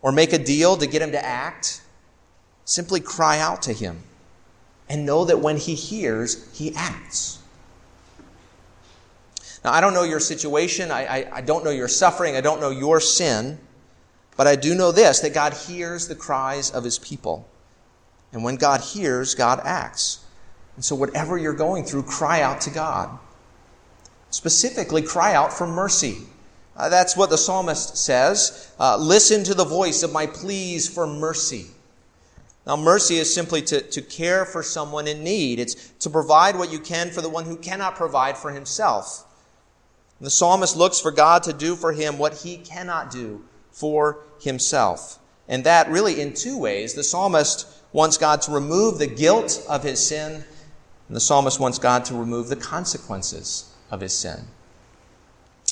or 0.00 0.10
make 0.10 0.32
a 0.32 0.38
deal 0.38 0.76
to 0.76 0.88
get 0.88 1.02
him 1.02 1.12
to 1.12 1.24
act. 1.24 1.82
Simply 2.64 2.98
cry 2.98 3.38
out 3.38 3.62
to 3.62 3.72
him 3.72 4.02
and 4.88 5.06
know 5.06 5.24
that 5.24 5.38
when 5.38 5.56
he 5.56 5.76
hears, 5.76 6.52
he 6.52 6.74
acts. 6.74 7.38
Now, 9.64 9.72
I 9.72 9.80
don't 9.80 9.94
know 9.94 10.02
your 10.02 10.20
situation. 10.20 10.90
I, 10.90 11.04
I, 11.04 11.36
I, 11.36 11.40
don't 11.40 11.64
know 11.64 11.70
your 11.70 11.88
suffering. 11.88 12.36
I 12.36 12.40
don't 12.40 12.60
know 12.60 12.70
your 12.70 13.00
sin. 13.00 13.58
But 14.36 14.46
I 14.46 14.56
do 14.56 14.74
know 14.74 14.92
this 14.92 15.20
that 15.20 15.34
God 15.34 15.52
hears 15.52 16.08
the 16.08 16.14
cries 16.14 16.70
of 16.70 16.84
his 16.84 16.98
people. 16.98 17.48
And 18.32 18.42
when 18.42 18.56
God 18.56 18.80
hears, 18.80 19.34
God 19.34 19.60
acts. 19.62 20.24
And 20.76 20.84
so, 20.84 20.96
whatever 20.96 21.36
you're 21.36 21.52
going 21.52 21.84
through, 21.84 22.04
cry 22.04 22.40
out 22.40 22.62
to 22.62 22.70
God. 22.70 23.18
Specifically, 24.30 25.02
cry 25.02 25.34
out 25.34 25.52
for 25.52 25.66
mercy. 25.66 26.18
Uh, 26.74 26.88
that's 26.88 27.16
what 27.16 27.28
the 27.28 27.36
psalmist 27.36 27.98
says. 27.98 28.72
Uh, 28.80 28.96
Listen 28.96 29.44
to 29.44 29.54
the 29.54 29.64
voice 29.64 30.02
of 30.02 30.12
my 30.12 30.26
pleas 30.26 30.88
for 30.88 31.06
mercy. 31.06 31.66
Now, 32.66 32.76
mercy 32.76 33.16
is 33.16 33.32
simply 33.32 33.60
to, 33.62 33.82
to 33.82 34.00
care 34.00 34.46
for 34.46 34.62
someone 34.62 35.06
in 35.06 35.22
need. 35.22 35.58
It's 35.58 35.74
to 36.00 36.08
provide 36.08 36.56
what 36.56 36.72
you 36.72 36.78
can 36.78 37.10
for 37.10 37.20
the 37.20 37.28
one 37.28 37.44
who 37.44 37.56
cannot 37.56 37.96
provide 37.96 38.38
for 38.38 38.52
himself. 38.52 39.26
And 40.22 40.26
the 40.28 40.30
psalmist 40.30 40.76
looks 40.76 41.00
for 41.00 41.10
God 41.10 41.42
to 41.42 41.52
do 41.52 41.74
for 41.74 41.92
him 41.92 42.16
what 42.16 42.32
he 42.32 42.56
cannot 42.58 43.10
do 43.10 43.42
for 43.72 44.20
himself. 44.40 45.18
And 45.48 45.64
that 45.64 45.90
really 45.90 46.20
in 46.20 46.32
two 46.32 46.56
ways. 46.56 46.94
The 46.94 47.02
psalmist 47.02 47.66
wants 47.92 48.18
God 48.18 48.40
to 48.42 48.52
remove 48.52 49.00
the 49.00 49.08
guilt 49.08 49.66
of 49.68 49.82
his 49.82 49.98
sin, 50.06 50.44
and 51.08 51.16
the 51.16 51.18
psalmist 51.18 51.58
wants 51.58 51.80
God 51.80 52.04
to 52.04 52.14
remove 52.14 52.46
the 52.46 52.54
consequences 52.54 53.74
of 53.90 54.00
his 54.00 54.16
sin. 54.16 54.44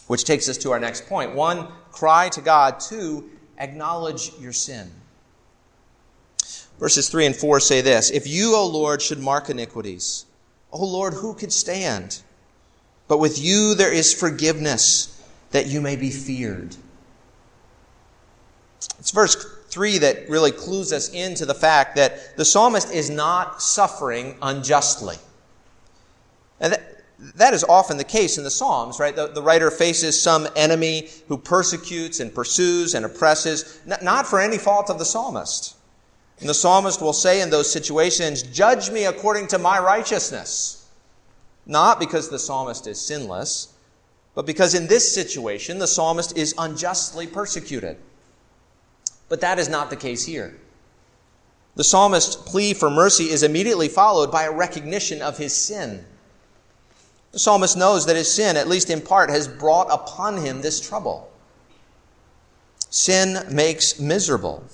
Which 0.09 0.25
takes 0.25 0.49
us 0.49 0.59
to 0.59 0.73
our 0.73 0.81
next 0.81 1.07
point. 1.07 1.33
One, 1.33 1.69
cry 1.93 2.29
to 2.31 2.41
God. 2.41 2.81
Two, 2.81 3.31
acknowledge 3.57 4.33
your 4.41 4.53
sin. 4.53 4.91
Verses 6.81 7.09
3 7.09 7.27
and 7.27 7.37
4 7.37 7.61
say 7.61 7.83
this 7.83 8.11
If 8.11 8.27
you, 8.27 8.57
O 8.57 8.67
Lord, 8.67 9.01
should 9.01 9.21
mark 9.21 9.49
iniquities, 9.49 10.25
O 10.73 10.85
Lord, 10.85 11.15
who 11.15 11.35
could 11.35 11.53
stand? 11.53 12.23
But 13.11 13.19
with 13.19 13.41
you 13.41 13.75
there 13.75 13.93
is 13.93 14.15
forgiveness, 14.15 15.21
that 15.51 15.67
you 15.67 15.81
may 15.81 15.97
be 15.97 16.11
feared. 16.11 16.77
It's 19.01 19.11
verse 19.11 19.35
3 19.69 19.99
that 19.99 20.29
really 20.29 20.53
clues 20.53 20.93
us 20.93 21.09
into 21.09 21.45
the 21.45 21.53
fact 21.53 21.97
that 21.97 22.37
the 22.37 22.45
psalmist 22.45 22.93
is 22.93 23.11
not 23.11 23.61
suffering 23.61 24.37
unjustly. 24.41 25.17
And 26.61 26.75
that, 26.75 27.03
that 27.35 27.53
is 27.53 27.65
often 27.65 27.97
the 27.97 28.05
case 28.05 28.39
in 28.39 28.45
the 28.45 28.51
Psalms, 28.51 29.01
right? 29.01 29.17
The, 29.17 29.27
the 29.27 29.43
writer 29.43 29.73
faces 29.73 30.23
some 30.23 30.47
enemy 30.55 31.09
who 31.27 31.37
persecutes 31.37 32.21
and 32.21 32.33
pursues 32.33 32.95
and 32.95 33.05
oppresses, 33.05 33.81
not 34.01 34.25
for 34.25 34.39
any 34.39 34.57
fault 34.57 34.89
of 34.89 35.01
the 35.01 35.05
psalmist. 35.05 35.75
And 36.39 36.49
the 36.49 36.55
psalmist 36.55 37.03
will 37.03 37.13
say 37.13 37.41
in 37.41 37.51
those 37.51 37.73
situations, 37.73 38.45
Judge 38.45 38.89
me 38.89 39.07
according 39.07 39.49
to 39.49 39.59
my 39.59 39.81
righteousness. 39.81 40.80
Not 41.67 42.01
because 42.01 42.29
the 42.29 42.39
psalmist 42.39 42.87
is 42.87 43.01
sinless, 43.01 43.75
but 44.35 44.47
because 44.47 44.75
in 44.75 44.87
this 44.87 45.13
situation 45.13 45.79
the 45.79 45.87
psalmist 45.87 46.37
is 46.37 46.55
unjustly 46.57 47.27
persecuted. 47.27 47.97
But 49.29 49.41
that 49.43 49.59
is 49.59 49.69
not 49.69 49.91
the 49.91 49.97
case 49.97 50.25
here. 50.25 50.57
The 51.77 51.85
psalmist's 51.85 52.37
plea 52.37 52.75
for 52.75 52.91
mercy 52.91 53.25
is 53.31 53.43
immediately 53.43 53.89
followed 53.89 54.31
by 54.31 54.45
a 54.45 54.53
recognition 54.53 55.23
of 55.23 55.39
his 55.39 55.55
sin. 55.55 56.05
The 57.33 57.39
psalmist 57.39 57.77
knows 57.77 58.07
that 58.07 58.17
his 58.17 58.33
sin, 58.33 58.57
at 58.57 58.69
least 58.69 58.91
in 58.91 59.01
part, 59.01 59.31
has 59.31 59.47
brought 59.47 59.87
upon 59.91 60.39
him 60.39 60.63
this 60.63 60.81
trouble. 60.81 61.31
Sin 62.91 63.39
makes 63.51 64.01
miserable. 64.01 64.65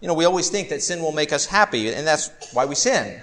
You 0.00 0.08
know, 0.08 0.14
we 0.14 0.24
always 0.24 0.48
think 0.48 0.70
that 0.70 0.82
sin 0.82 1.02
will 1.02 1.12
make 1.12 1.30
us 1.30 1.44
happy, 1.44 1.92
and 1.92 2.06
that's 2.06 2.30
why 2.54 2.64
we 2.64 2.74
sin. 2.74 3.20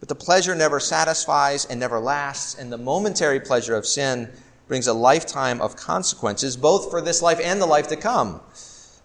But 0.00 0.08
the 0.08 0.14
pleasure 0.14 0.54
never 0.54 0.78
satisfies 0.78 1.64
and 1.64 1.80
never 1.80 1.98
lasts, 1.98 2.54
and 2.54 2.70
the 2.70 2.78
momentary 2.78 3.40
pleasure 3.40 3.74
of 3.74 3.86
sin 3.86 4.30
brings 4.68 4.86
a 4.86 4.92
lifetime 4.92 5.60
of 5.60 5.76
consequences, 5.76 6.56
both 6.56 6.90
for 6.90 7.00
this 7.00 7.22
life 7.22 7.40
and 7.42 7.60
the 7.60 7.66
life 7.66 7.88
to 7.88 7.96
come. 7.96 8.40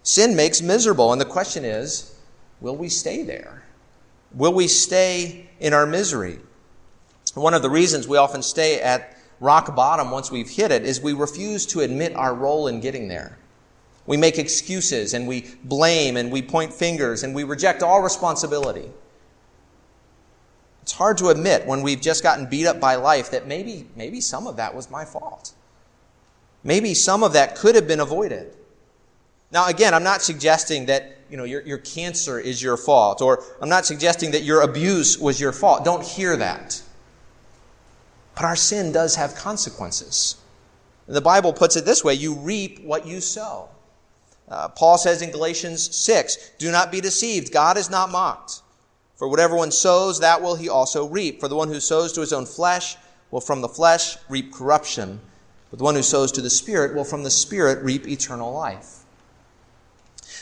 Sin 0.02 0.36
makes 0.36 0.60
miserable, 0.60 1.12
and 1.12 1.20
the 1.20 1.26
question 1.26 1.64
is 1.64 2.14
will 2.60 2.76
we 2.76 2.88
stay 2.88 3.22
there? 3.22 3.62
Will 4.34 4.52
we 4.52 4.68
stay 4.68 5.48
in 5.60 5.72
our 5.72 5.86
misery? 5.86 6.38
One 7.34 7.54
of 7.54 7.62
the 7.62 7.70
reasons 7.70 8.06
we 8.06 8.16
often 8.16 8.42
stay 8.42 8.80
at 8.80 9.16
rock 9.40 9.74
bottom 9.74 10.10
once 10.10 10.30
we've 10.30 10.48
hit 10.48 10.70
it 10.70 10.84
is 10.84 11.00
we 11.00 11.12
refuse 11.12 11.66
to 11.66 11.80
admit 11.80 12.14
our 12.14 12.34
role 12.34 12.68
in 12.68 12.80
getting 12.80 13.08
there. 13.08 13.38
We 14.06 14.16
make 14.16 14.38
excuses 14.38 15.14
and 15.14 15.26
we 15.26 15.46
blame 15.64 16.16
and 16.16 16.30
we 16.30 16.42
point 16.42 16.72
fingers 16.72 17.22
and 17.22 17.34
we 17.34 17.44
reject 17.44 17.82
all 17.82 18.02
responsibility. 18.02 18.90
It's 20.82 20.92
hard 20.92 21.18
to 21.18 21.28
admit 21.28 21.66
when 21.66 21.82
we've 21.82 22.00
just 22.00 22.22
gotten 22.22 22.46
beat 22.46 22.66
up 22.66 22.80
by 22.80 22.96
life 22.96 23.30
that 23.30 23.46
maybe, 23.46 23.86
maybe 23.96 24.20
some 24.20 24.46
of 24.46 24.56
that 24.56 24.74
was 24.74 24.90
my 24.90 25.04
fault. 25.04 25.52
Maybe 26.64 26.94
some 26.94 27.22
of 27.22 27.32
that 27.32 27.56
could 27.56 27.74
have 27.74 27.86
been 27.86 28.00
avoided. 28.00 28.56
Now, 29.52 29.68
again, 29.68 29.94
I'm 29.94 30.02
not 30.02 30.22
suggesting 30.22 30.86
that 30.86 31.18
you 31.30 31.36
know, 31.36 31.44
your, 31.44 31.62
your 31.62 31.78
cancer 31.78 32.38
is 32.38 32.62
your 32.62 32.76
fault, 32.76 33.22
or 33.22 33.42
I'm 33.60 33.68
not 33.68 33.86
suggesting 33.86 34.32
that 34.32 34.42
your 34.42 34.62
abuse 34.62 35.18
was 35.18 35.40
your 35.40 35.52
fault. 35.52 35.84
Don't 35.84 36.04
hear 36.04 36.36
that. 36.36 36.82
But 38.34 38.44
our 38.44 38.56
sin 38.56 38.92
does 38.92 39.16
have 39.16 39.34
consequences. 39.34 40.36
The 41.06 41.20
Bible 41.20 41.52
puts 41.52 41.76
it 41.76 41.84
this 41.84 42.04
way 42.04 42.14
you 42.14 42.34
reap 42.34 42.82
what 42.84 43.06
you 43.06 43.20
sow. 43.20 43.68
Uh, 44.48 44.68
Paul 44.68 44.98
says 44.98 45.22
in 45.22 45.30
Galatians 45.30 45.94
6 45.96 46.50
Do 46.58 46.70
not 46.70 46.92
be 46.92 47.00
deceived, 47.00 47.52
God 47.52 47.76
is 47.76 47.88
not 47.88 48.10
mocked. 48.10 48.60
For 49.16 49.28
whatever 49.28 49.54
one 49.54 49.70
sows, 49.70 50.20
that 50.20 50.42
will 50.42 50.56
he 50.56 50.68
also 50.68 51.06
reap. 51.06 51.40
For 51.40 51.48
the 51.48 51.56
one 51.56 51.68
who 51.68 51.80
sows 51.80 52.12
to 52.14 52.20
his 52.20 52.32
own 52.32 52.46
flesh 52.46 52.96
will 53.30 53.40
from 53.40 53.60
the 53.60 53.68
flesh 53.68 54.16
reap 54.28 54.52
corruption, 54.52 55.20
but 55.70 55.78
the 55.78 55.84
one 55.84 55.94
who 55.94 56.02
sows 56.02 56.32
to 56.32 56.40
the 56.40 56.50
Spirit 56.50 56.94
will 56.94 57.04
from 57.04 57.22
the 57.22 57.30
Spirit 57.30 57.82
reap 57.84 58.06
eternal 58.06 58.52
life. 58.52 58.98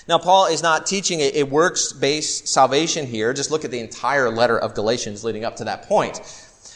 Now, 0.09 0.19
Paul 0.19 0.47
is 0.47 0.63
not 0.63 0.87
teaching 0.87 1.21
a, 1.21 1.43
works 1.45 1.93
based 1.93 2.49
salvation 2.49 3.07
here. 3.07 3.33
Just 3.33 3.51
look 3.51 3.65
at 3.65 3.71
the 3.71 3.79
entire 3.79 4.31
letter 4.31 4.59
of 4.59 4.75
Galatians 4.75 5.25
leading 5.25 5.45
up 5.45 5.57
to 5.57 5.65
that 5.65 5.83
point. 5.83 6.21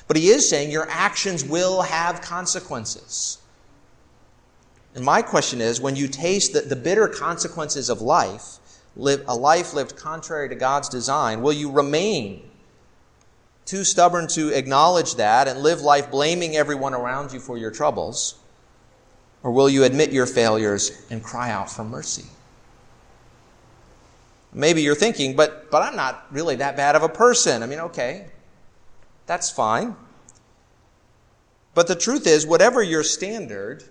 But 0.06 0.16
he 0.16 0.28
is 0.28 0.48
saying 0.48 0.70
your 0.70 0.88
actions 0.90 1.44
will 1.44 1.82
have 1.82 2.20
consequences. 2.20 3.38
And 4.94 5.04
my 5.04 5.22
question 5.22 5.60
is 5.60 5.80
when 5.80 5.96
you 5.96 6.06
taste 6.06 6.52
the, 6.52 6.60
the 6.60 6.76
bitter 6.76 7.08
consequences 7.08 7.88
of 7.88 8.00
life, 8.00 8.58
live 8.96 9.24
a 9.26 9.34
life 9.34 9.74
lived 9.74 9.96
contrary 9.96 10.48
to 10.48 10.54
God's 10.54 10.88
design? 10.88 11.42
Will 11.42 11.52
you 11.52 11.70
remain 11.70 12.42
too 13.64 13.84
stubborn 13.84 14.28
to 14.28 14.50
acknowledge 14.50 15.16
that 15.16 15.48
and 15.48 15.60
live 15.60 15.80
life 15.80 16.10
blaming 16.10 16.56
everyone 16.56 16.94
around 16.94 17.32
you 17.32 17.40
for 17.40 17.56
your 17.56 17.70
troubles? 17.70 18.36
Or 19.42 19.50
will 19.50 19.68
you 19.68 19.84
admit 19.84 20.12
your 20.12 20.26
failures 20.26 21.06
and 21.10 21.22
cry 21.22 21.50
out 21.50 21.70
for 21.70 21.84
mercy? 21.84 22.24
Maybe 24.52 24.82
you're 24.82 24.94
thinking, 24.94 25.34
but, 25.34 25.70
but 25.70 25.82
I'm 25.82 25.96
not 25.96 26.26
really 26.30 26.56
that 26.56 26.76
bad 26.76 26.94
of 26.94 27.02
a 27.02 27.08
person. 27.08 27.62
I 27.62 27.66
mean, 27.66 27.80
okay, 27.80 28.26
that's 29.26 29.50
fine. 29.50 29.96
But 31.74 31.88
the 31.88 31.96
truth 31.96 32.26
is, 32.26 32.46
whatever 32.46 32.82
your 32.82 33.02
standard, 33.02 33.82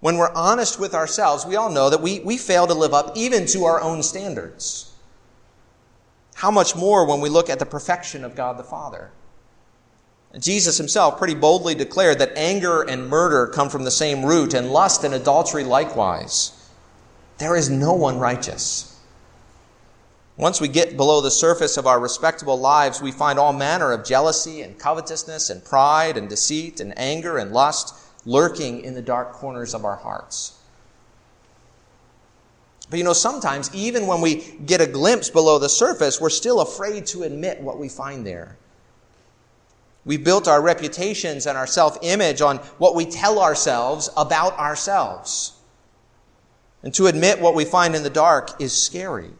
when 0.00 0.16
we're 0.16 0.32
honest 0.34 0.78
with 0.78 0.94
ourselves, 0.94 1.44
we 1.44 1.56
all 1.56 1.70
know 1.70 1.90
that 1.90 2.00
we, 2.00 2.20
we 2.20 2.36
fail 2.36 2.66
to 2.66 2.74
live 2.74 2.94
up 2.94 3.16
even 3.16 3.46
to 3.46 3.64
our 3.64 3.80
own 3.80 4.02
standards. 4.02 4.94
How 6.34 6.50
much 6.52 6.76
more 6.76 7.04
when 7.04 7.20
we 7.20 7.28
look 7.28 7.50
at 7.50 7.58
the 7.58 7.66
perfection 7.66 8.24
of 8.24 8.36
God 8.36 8.58
the 8.58 8.64
Father? 8.64 9.10
Jesus 10.38 10.76
himself 10.76 11.18
pretty 11.18 11.34
boldly 11.34 11.74
declared 11.74 12.20
that 12.20 12.36
anger 12.36 12.82
and 12.82 13.08
murder 13.08 13.48
come 13.48 13.68
from 13.68 13.84
the 13.84 13.90
same 13.90 14.24
root, 14.24 14.54
and 14.54 14.70
lust 14.70 15.02
and 15.02 15.14
adultery 15.14 15.64
likewise. 15.64 16.52
There 17.38 17.56
is 17.56 17.70
no 17.70 17.94
one 17.94 18.18
righteous. 18.18 19.00
Once 20.36 20.60
we 20.60 20.68
get 20.68 20.96
below 20.96 21.20
the 21.20 21.30
surface 21.30 21.76
of 21.76 21.88
our 21.88 21.98
respectable 21.98 22.60
lives, 22.60 23.02
we 23.02 23.10
find 23.10 23.38
all 23.38 23.52
manner 23.52 23.90
of 23.90 24.04
jealousy 24.04 24.62
and 24.62 24.78
covetousness 24.78 25.50
and 25.50 25.64
pride 25.64 26.16
and 26.16 26.28
deceit 26.28 26.78
and 26.78 26.96
anger 26.96 27.38
and 27.38 27.50
lust 27.50 27.94
lurking 28.24 28.82
in 28.82 28.94
the 28.94 29.02
dark 29.02 29.32
corners 29.32 29.74
of 29.74 29.84
our 29.84 29.96
hearts. 29.96 30.58
But 32.90 32.98
you 32.98 33.04
know, 33.04 33.12
sometimes, 33.12 33.74
even 33.74 34.06
when 34.06 34.20
we 34.20 34.56
get 34.64 34.80
a 34.80 34.86
glimpse 34.86 35.28
below 35.28 35.58
the 35.58 35.68
surface, 35.68 36.20
we're 36.20 36.30
still 36.30 36.60
afraid 36.60 37.06
to 37.06 37.24
admit 37.24 37.60
what 37.60 37.78
we 37.78 37.88
find 37.88 38.26
there. 38.26 38.56
We 40.04 40.16
built 40.16 40.48
our 40.48 40.62
reputations 40.62 41.46
and 41.46 41.58
our 41.58 41.66
self 41.66 41.98
image 42.02 42.40
on 42.40 42.58
what 42.78 42.94
we 42.94 43.04
tell 43.04 43.40
ourselves 43.40 44.08
about 44.16 44.58
ourselves. 44.58 45.52
And 46.82 46.94
to 46.94 47.08
admit 47.08 47.40
what 47.40 47.54
we 47.54 47.64
find 47.64 47.94
in 47.94 48.02
the 48.02 48.10
dark 48.10 48.60
is 48.60 48.74
scary. 48.74 49.30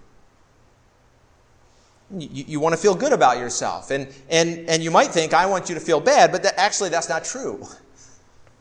You, 2.10 2.44
you, 2.46 2.60
want 2.60 2.74
to 2.74 2.80
feel 2.80 2.94
good 2.94 3.12
about 3.12 3.38
yourself. 3.38 3.90
And, 3.90 4.08
and, 4.28 4.68
and 4.68 4.82
you 4.82 4.90
might 4.90 5.08
think, 5.08 5.34
I 5.34 5.46
want 5.46 5.68
you 5.68 5.74
to 5.74 5.80
feel 5.80 6.00
bad, 6.00 6.32
but 6.32 6.42
that, 6.42 6.58
actually, 6.58 6.88
that's 6.88 7.08
not 7.08 7.24
true. 7.24 7.66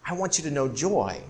I 0.08 0.14
want 0.14 0.38
you 0.38 0.44
to 0.46 0.52
know 0.52 0.70
joy. 0.70 1.22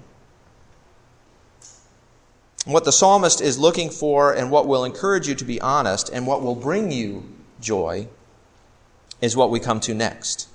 what 2.67 2.83
the 2.83 2.91
psalmist 2.91 3.39
is 3.39 3.57
looking 3.57 3.89
for 3.89 4.33
and 4.33 4.51
what 4.51 4.67
will 4.67 4.83
encourage 4.83 5.25
you 5.25 5.35
to 5.35 5.45
be 5.45 5.59
honest 5.61 6.09
and 6.09 6.27
what 6.27 6.41
will 6.41 6.55
bring 6.55 6.91
you 6.91 7.23
joy 7.61 8.05
is 9.21 9.37
what 9.37 9.49
we 9.49 9.59
come 9.59 9.79
to 9.79 9.93
next. 9.93 10.49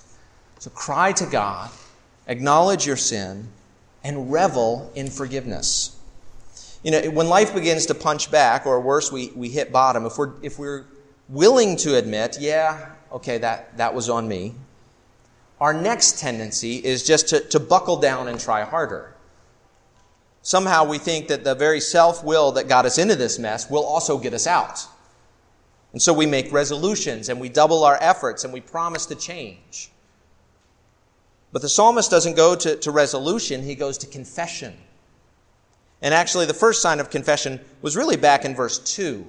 So 0.59 0.71
cry 0.71 1.13
to 1.13 1.25
God, 1.27 1.71
acknowledge 2.29 2.87
your 2.87 2.99
sin, 2.99 3.49
and 4.05 4.31
revel 4.31 4.93
in 4.95 5.09
forgiveness. 5.09 5.97
You 6.85 6.91
know, 6.91 7.11
when 7.11 7.29
life 7.29 7.55
begins 7.55 7.87
to 7.87 7.95
punch 7.95 8.31
back, 8.31 8.67
or 8.67 8.79
worse, 8.81 9.11
we, 9.11 9.33
we 9.35 9.49
hit 9.49 9.73
bottom, 9.73 10.05
if 10.05 10.19
we're, 10.19 10.33
if 10.43 10.59
we're 10.59 10.85
willing 11.29 11.77
to 11.79 11.97
admit, 11.97 12.37
yeah, 12.39 12.91
okay, 13.11 13.39
that, 13.39 13.77
that 13.79 13.95
was 13.95 14.11
on 14.11 14.29
me, 14.29 14.55
our 15.63 15.73
next 15.73 16.19
tendency 16.19 16.79
is 16.79 17.05
just 17.05 17.29
to, 17.29 17.39
to 17.39 17.61
buckle 17.61 17.97
down 17.97 18.27
and 18.27 18.41
try 18.41 18.65
harder. 18.65 19.15
Somehow 20.43 20.85
we 20.85 20.99
think 20.99 21.29
that 21.29 21.45
the 21.45 21.55
very 21.55 21.79
self 21.79 22.25
will 22.25 22.51
that 22.53 22.67
got 22.67 22.85
us 22.85 22.99
into 22.99 23.15
this 23.15 23.39
mess 23.39 23.71
will 23.71 23.85
also 23.85 24.19
get 24.19 24.35
us 24.35 24.49
out. 24.49 24.85
And 25.93 26.03
so 26.03 26.13
we 26.13 26.27
make 26.27 26.53
resolutions 26.53 27.29
and 27.29 27.41
we 27.41 27.49
double 27.49 27.85
our 27.85 27.97
efforts 28.01 28.43
and 28.43 28.53
we 28.53 28.61
promise 28.61 29.07
to 29.07 29.15
change. 29.15 29.93
But 31.53 31.63
the 31.63 31.69
psalmist 31.69 32.11
doesn't 32.11 32.35
go 32.35 32.57
to, 32.57 32.75
to 32.75 32.91
resolution, 32.91 33.63
he 33.63 33.77
goes 33.77 33.97
to 33.99 34.09
confession. 34.09 34.77
And 36.01 36.13
actually, 36.13 36.47
the 36.47 36.55
first 36.55 36.83
sign 36.83 36.99
of 36.99 37.09
confession 37.09 37.61
was 37.83 37.97
really 37.97 38.17
back 38.17 38.45
in 38.45 38.57
verse 38.57 38.81
2 38.81 39.25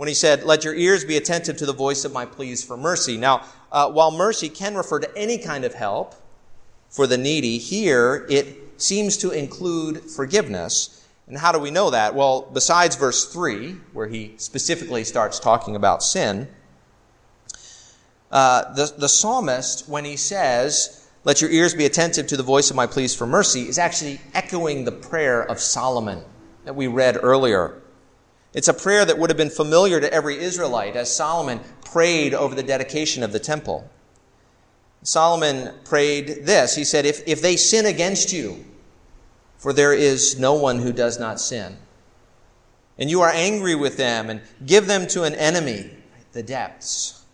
when 0.00 0.08
he 0.08 0.14
said, 0.14 0.44
Let 0.44 0.64
your 0.64 0.74
ears 0.74 1.04
be 1.04 1.18
attentive 1.18 1.58
to 1.58 1.66
the 1.66 1.74
voice 1.74 2.06
of 2.06 2.12
my 2.14 2.24
pleas 2.24 2.64
for 2.64 2.74
mercy. 2.74 3.18
Now, 3.18 3.44
uh, 3.70 3.90
while 3.90 4.10
mercy 4.10 4.48
can 4.48 4.74
refer 4.74 4.98
to 4.98 5.14
any 5.14 5.36
kind 5.36 5.62
of 5.62 5.74
help 5.74 6.14
for 6.88 7.06
the 7.06 7.18
needy, 7.18 7.58
here 7.58 8.26
it 8.30 8.80
seems 8.80 9.18
to 9.18 9.30
include 9.30 10.00
forgiveness. 10.00 11.06
And 11.28 11.36
how 11.36 11.52
do 11.52 11.58
we 11.58 11.70
know 11.70 11.90
that? 11.90 12.14
Well, 12.14 12.48
besides 12.50 12.96
verse 12.96 13.30
3, 13.30 13.72
where 13.92 14.06
he 14.06 14.32
specifically 14.38 15.04
starts 15.04 15.38
talking 15.38 15.76
about 15.76 16.02
sin, 16.02 16.48
uh, 18.30 18.72
the, 18.72 18.94
the 18.96 19.08
psalmist, 19.08 19.86
when 19.86 20.06
he 20.06 20.16
says, 20.16 21.10
Let 21.24 21.42
your 21.42 21.50
ears 21.50 21.74
be 21.74 21.84
attentive 21.84 22.26
to 22.28 22.38
the 22.38 22.42
voice 22.42 22.70
of 22.70 22.76
my 22.76 22.86
pleas 22.86 23.14
for 23.14 23.26
mercy, 23.26 23.68
is 23.68 23.76
actually 23.76 24.18
echoing 24.32 24.86
the 24.86 24.92
prayer 24.92 25.42
of 25.42 25.60
Solomon 25.60 26.24
that 26.64 26.74
we 26.74 26.86
read 26.86 27.18
earlier. 27.22 27.79
It's 28.52 28.68
a 28.68 28.74
prayer 28.74 29.04
that 29.04 29.18
would 29.18 29.30
have 29.30 29.36
been 29.36 29.50
familiar 29.50 30.00
to 30.00 30.12
every 30.12 30.38
Israelite 30.38 30.96
as 30.96 31.14
Solomon 31.14 31.60
prayed 31.84 32.34
over 32.34 32.54
the 32.54 32.62
dedication 32.62 33.22
of 33.22 33.32
the 33.32 33.38
temple. 33.38 33.88
Solomon 35.02 35.72
prayed 35.84 36.46
this. 36.46 36.74
He 36.74 36.84
said, 36.84 37.06
If, 37.06 37.26
if 37.26 37.40
they 37.40 37.56
sin 37.56 37.86
against 37.86 38.32
you, 38.32 38.64
for 39.56 39.72
there 39.72 39.92
is 39.92 40.38
no 40.38 40.54
one 40.54 40.80
who 40.80 40.92
does 40.92 41.18
not 41.18 41.40
sin, 41.40 41.76
and 42.98 43.08
you 43.08 43.20
are 43.22 43.30
angry 43.30 43.74
with 43.74 43.96
them 43.96 44.28
and 44.28 44.42
give 44.66 44.86
them 44.86 45.06
to 45.08 45.22
an 45.22 45.34
enemy, 45.34 45.90
the 46.32 46.42
depths. 46.42 47.24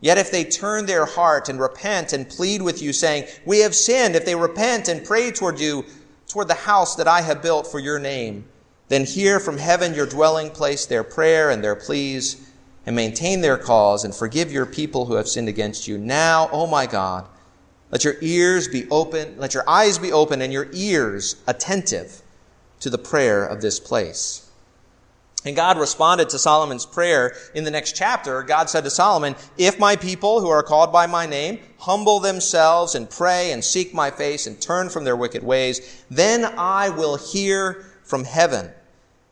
Yet 0.00 0.18
if 0.18 0.30
they 0.30 0.44
turn 0.44 0.86
their 0.86 1.04
heart 1.04 1.48
and 1.48 1.58
repent 1.58 2.12
and 2.12 2.28
plead 2.28 2.62
with 2.62 2.80
you, 2.80 2.92
saying, 2.92 3.26
We 3.44 3.60
have 3.60 3.74
sinned, 3.74 4.14
if 4.14 4.24
they 4.24 4.34
repent 4.34 4.88
and 4.88 5.04
pray 5.04 5.30
toward 5.30 5.58
you, 5.58 5.84
toward 6.28 6.48
the 6.48 6.54
house 6.54 6.96
that 6.96 7.08
I 7.08 7.22
have 7.22 7.42
built 7.42 7.66
for 7.66 7.78
your 7.80 7.98
name, 7.98 8.46
then 8.88 9.04
hear 9.04 9.40
from 9.40 9.58
heaven 9.58 9.94
your 9.94 10.06
dwelling 10.06 10.50
place 10.50 10.86
their 10.86 11.04
prayer 11.04 11.50
and 11.50 11.62
their 11.62 11.76
pleas, 11.76 12.46
and 12.86 12.94
maintain 12.94 13.40
their 13.40 13.58
cause, 13.58 14.04
and 14.04 14.14
forgive 14.14 14.52
your 14.52 14.66
people 14.66 15.06
who 15.06 15.14
have 15.14 15.28
sinned 15.28 15.48
against 15.48 15.88
you. 15.88 15.98
Now, 15.98 16.44
O 16.52 16.62
oh 16.62 16.66
my 16.68 16.86
God, 16.86 17.26
let 17.90 18.04
your 18.04 18.14
ears 18.20 18.68
be 18.68 18.88
open, 18.90 19.36
let 19.38 19.54
your 19.54 19.68
eyes 19.68 19.98
be 19.98 20.12
open, 20.12 20.40
and 20.40 20.52
your 20.52 20.68
ears 20.72 21.36
attentive 21.48 22.22
to 22.80 22.90
the 22.90 22.98
prayer 22.98 23.44
of 23.44 23.60
this 23.60 23.80
place. 23.80 24.48
And 25.44 25.54
God 25.54 25.78
responded 25.78 26.28
to 26.30 26.38
Solomon's 26.38 26.86
prayer 26.86 27.34
in 27.54 27.62
the 27.62 27.70
next 27.70 27.94
chapter. 27.94 28.42
God 28.42 28.68
said 28.68 28.82
to 28.84 28.90
Solomon, 28.90 29.36
If 29.56 29.78
my 29.78 29.94
people 29.94 30.40
who 30.40 30.48
are 30.48 30.62
called 30.62 30.92
by 30.92 31.06
my 31.06 31.24
name 31.26 31.60
humble 31.78 32.18
themselves 32.18 32.96
and 32.96 33.08
pray 33.08 33.52
and 33.52 33.64
seek 33.64 33.94
my 33.94 34.10
face 34.10 34.48
and 34.48 34.60
turn 34.60 34.88
from 34.88 35.04
their 35.04 35.16
wicked 35.16 35.44
ways, 35.44 36.04
then 36.10 36.44
I 36.56 36.88
will 36.88 37.16
hear 37.16 37.84
from 38.02 38.24
heaven 38.24 38.72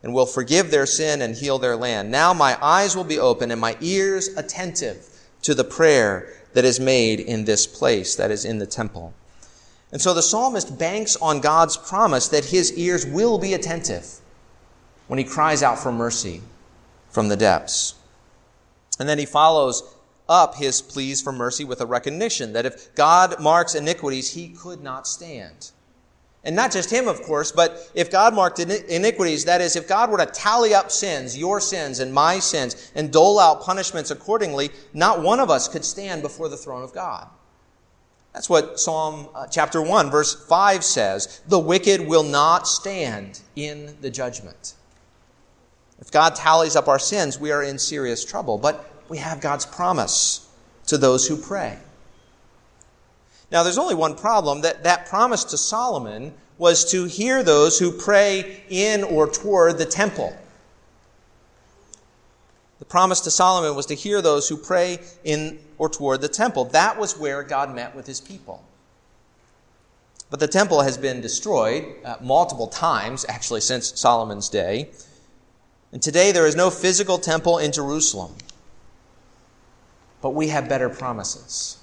and 0.05 0.13
will 0.13 0.27
forgive 0.27 0.71
their 0.71 0.85
sin 0.85 1.23
and 1.23 1.35
heal 1.35 1.59
their 1.59 1.77
land. 1.77 2.11
Now 2.11 2.35
my 2.35 2.59
eyes 2.63 2.95
will 2.95 3.05
be 3.05 3.19
open 3.19 3.51
and 3.51 3.61
my 3.61 3.77
ears 3.81 4.29
attentive 4.37 5.09
to 5.41 5.55
the 5.55 5.65
prayer 5.65 6.29
that 6.53 6.65
is 6.65 6.79
made 6.79 7.21
in 7.21 7.47
this 7.47 7.67
place, 7.67 8.15
that 8.17 8.31
is 8.31 8.45
in 8.45 8.59
the 8.59 8.67
temple. 8.67 9.15
And 9.91 10.03
so 10.03 10.13
the 10.13 10.23
psalmist 10.23 10.79
banks 10.79 11.17
on 11.17 11.41
God's 11.41 11.79
promise 11.79 12.29
that 12.29 12.45
his 12.45 12.73
ears 12.75 13.07
will 13.07 13.39
be 13.39 13.55
attentive 13.55 14.07
when 15.07 15.19
he 15.19 15.25
cries 15.25 15.63
out 15.63 15.79
for 15.79 15.91
mercy 15.91 16.43
from 17.09 17.29
the 17.29 17.37
depths. 17.37 17.95
And 19.01 19.09
then 19.09 19.19
he 19.19 19.27
follows 19.27 19.95
up 20.29 20.57
his 20.57 20.83
pleas 20.83 21.23
for 21.23 21.33
mercy 21.33 21.65
with 21.65 21.81
a 21.81 21.87
recognition 21.87 22.53
that 22.53 22.67
if 22.67 22.95
God 22.95 23.41
marks 23.41 23.75
iniquities, 23.75 24.35
he 24.35 24.49
could 24.49 24.83
not 24.83 25.07
stand. 25.07 25.71
And 26.45 26.55
not 26.55 26.73
just 26.73 26.91
him, 26.91 27.09
of 27.09 27.23
course, 27.23 27.53
but 27.53 27.91
if 27.95 28.11
God 28.11 28.35
marked 28.35 28.59
iniquities, 28.59 29.47
that 29.47 29.63
is, 29.63 29.77
if 29.77 29.89
God 29.89 30.11
were 30.11 30.19
to 30.19 30.27
tally 30.27 30.75
up 30.75 30.91
sins, 30.91 31.39
your 31.39 31.59
sins 31.59 32.01
and 32.01 32.13
my 32.13 32.39
sins, 32.39 32.93
and 32.95 33.11
dole 33.11 33.39
out 33.39 33.63
punishments 33.63 34.11
accordingly, 34.11 34.71
not 34.93 35.23
one 35.23 35.41
of 35.41 35.49
us 35.49 35.69
could 35.69 35.85
stand 35.85 36.21
before 36.21 36.51
the 36.51 36.57
throne 36.57 36.83
of 36.83 36.93
God. 36.93 37.29
That's 38.35 38.51
what 38.51 38.79
Psalm 38.79 39.29
uh, 39.35 39.47
chapter 39.47 39.81
1, 39.81 40.11
verse 40.11 40.35
5 40.47 40.85
says. 40.85 41.41
The 41.49 41.59
wicked 41.59 42.01
will 42.01 42.25
not 42.25 42.69
stand 42.69 43.41
in 43.57 43.97
the 44.01 44.11
judgment. 44.11 44.75
If 46.01 46.11
God 46.11 46.35
tallies 46.35 46.77
up 46.77 46.89
our 46.89 46.99
sins, 46.99 47.39
we 47.39 47.53
are 47.53 47.63
in 47.63 47.79
serious 47.79 48.25
trouble. 48.25 48.59
But 48.59 48.85
we 49.09 49.19
have 49.19 49.41
God's 49.41 49.65
promise 49.65 50.51
to 50.89 50.99
those 50.99 51.27
who 51.27 51.37
pray. 51.37 51.79
Now, 53.55 53.63
there's 53.63 53.79
only 53.79 53.95
one 53.95 54.17
problem 54.17 54.63
that 54.63 54.83
that 54.83 55.07
promise 55.07 55.45
to 55.45 55.57
Solomon 55.57 56.35
was 56.59 56.91
to 56.91 57.05
hear 57.05 57.45
those 57.45 57.79
who 57.79 57.93
pray 57.93 58.65
in 58.69 59.05
or 59.05 59.29
toward 59.29 59.79
the 59.79 59.85
temple. 59.85 60.37
The 62.81 62.85
promise 62.85 63.21
to 63.21 63.31
Solomon 63.31 63.77
was 63.77 63.87
to 63.87 63.95
hear 63.95 64.21
those 64.21 64.49
who 64.49 64.57
pray 64.57 64.99
in 65.23 65.61
or 65.79 65.89
toward 65.89 66.21
the 66.21 66.29
temple. 66.29 66.65
That 66.65 66.99
was 66.99 67.17
where 67.17 67.45
God 67.45 67.73
met 67.73 67.95
with 67.95 68.09
his 68.09 68.21
people. 68.21 68.65
But 70.31 70.41
the 70.41 70.49
temple 70.49 70.81
has 70.81 70.99
been 70.99 71.21
destroyed 71.21 71.85
uh, 72.05 72.17
multiple 72.21 72.67
times, 72.67 73.25
actually, 73.29 73.61
since 73.61 73.97
Solomon's 74.01 74.49
day. 74.49 74.91
And 75.93 76.03
today 76.03 76.33
there 76.33 76.49
is 76.49 76.57
no 76.57 76.71
physical 76.71 77.19
temple 77.19 77.59
in 77.59 77.71
Jerusalem. 77.71 78.35
But 80.21 80.31
we 80.31 80.49
have 80.49 80.69
better 80.69 80.89
promises. 80.89 81.79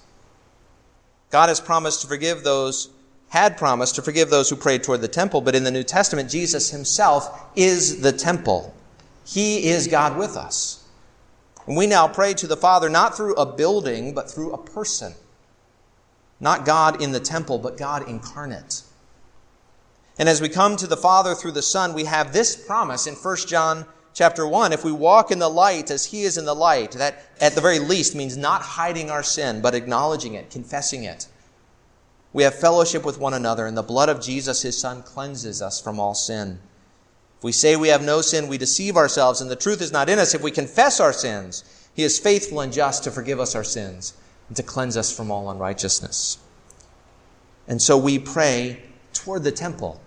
God 1.32 1.50
has 1.50 1.60
promised 1.60 2.02
to 2.02 2.08
forgive 2.08 2.44
those, 2.44 2.89
had 3.30 3.58
promised 3.58 3.96
to 3.96 4.02
forgive 4.02 4.30
those 4.30 4.50
who 4.50 4.56
prayed 4.56 4.84
toward 4.84 5.02
the 5.02 5.08
temple, 5.08 5.41
but 5.41 5.56
in 5.56 5.63
the 5.63 5.72
New 5.72 5.84
Testament, 5.84 6.30
Jesus 6.30 6.70
himself 6.70 7.50
is 7.56 8.02
the 8.02 8.12
temple. 8.12 8.76
He 9.26 9.70
is 9.70 9.88
God 9.88 10.17
with 10.17 10.36
us. 10.36 10.84
And 11.65 11.78
we 11.78 11.88
now 11.88 12.08
pray 12.08 12.34
to 12.34 12.48
the 12.48 12.58
Father 12.58 12.89
not 12.89 13.15
through 13.15 13.36
a 13.36 13.46
building, 13.46 14.13
but 14.13 14.30
through 14.30 14.52
a 14.52 14.58
person. 14.58 15.13
Not 16.39 16.65
God 16.65 17.02
in 17.02 17.12
the 17.12 17.20
temple, 17.20 17.60
but 17.60 17.78
God 17.78 18.08
incarnate. 18.10 18.82
And 20.17 20.28
as 20.28 20.41
we 20.41 20.50
come 20.50 20.76
to 20.76 20.88
the 20.88 20.98
Father 20.98 21.34
through 21.34 21.54
the 21.54 21.62
Son, 21.62 21.94
we 21.94 22.06
have 22.06 22.34
this 22.34 22.56
promise 22.56 23.08
in 23.08 23.15
1 23.15 23.38
John 23.48 23.86
chapter 24.13 24.47
1. 24.47 24.74
If 24.74 24.84
we 24.84 24.91
walk 24.91 25.32
in 25.32 25.39
the 25.39 25.50
light 25.50 25.91
as 25.91 26.06
He 26.06 26.24
is 26.24 26.38
in 26.38 26.45
the 26.45 26.56
light, 26.56 26.91
that 26.93 27.24
at 27.39 27.56
the 27.56 27.62
very 27.62 27.80
least 27.80 28.15
means 28.15 28.38
not 28.38 28.62
hiding 28.62 29.10
our 29.10 29.24
sin, 29.24 29.62
but 29.62 29.76
acknowledging 29.76 30.34
it, 30.34 30.50
confessing 30.50 31.04
it. 31.04 31.28
We 32.34 32.43
have 32.43 32.56
fellowship 32.56 33.06
with 33.06 33.19
one 33.19 33.34
another, 33.34 33.65
and 33.65 33.76
the 33.76 33.82
blood 33.82 34.10
of 34.10 34.21
Jesus, 34.21 34.62
His 34.62 34.78
Son, 34.78 35.04
cleanses 35.04 35.62
us 35.62 35.82
from 35.82 36.00
all 36.00 36.13
sin. 36.13 36.60
If 37.38 37.43
we 37.43 37.52
say 37.52 37.76
we 37.76 37.89
have 37.89 38.04
no 38.04 38.21
sin, 38.21 38.47
we 38.47 38.58
deceive 38.58 38.95
ourselves, 38.95 39.41
and 39.41 39.50
the 39.50 39.56
truth 39.56 39.82
is 39.82 39.91
not 39.91 40.10
in 40.10 40.19
us. 40.19 40.34
If 40.34 40.41
we 40.41 40.52
confess 40.52 41.00
our 41.00 41.13
sins, 41.13 41.63
He 41.93 42.04
is 42.04 42.19
faithful 42.19 42.62
and 42.62 42.71
just 42.71 43.04
to 43.04 43.12
forgive 43.12 43.39
us 43.39 43.56
our 43.56 43.63
sins 43.63 44.13
and 44.47 44.56
to 44.56 44.63
cleanse 44.63 44.95
us 44.95 45.15
from 45.15 45.32
all 45.32 45.50
unrighteousness. 45.50 46.38
And 47.67 47.82
so 47.82 47.97
we 47.97 48.19
pray 48.19 48.82
toward 49.13 49.43
the 49.43 49.52
temple, 49.52 50.02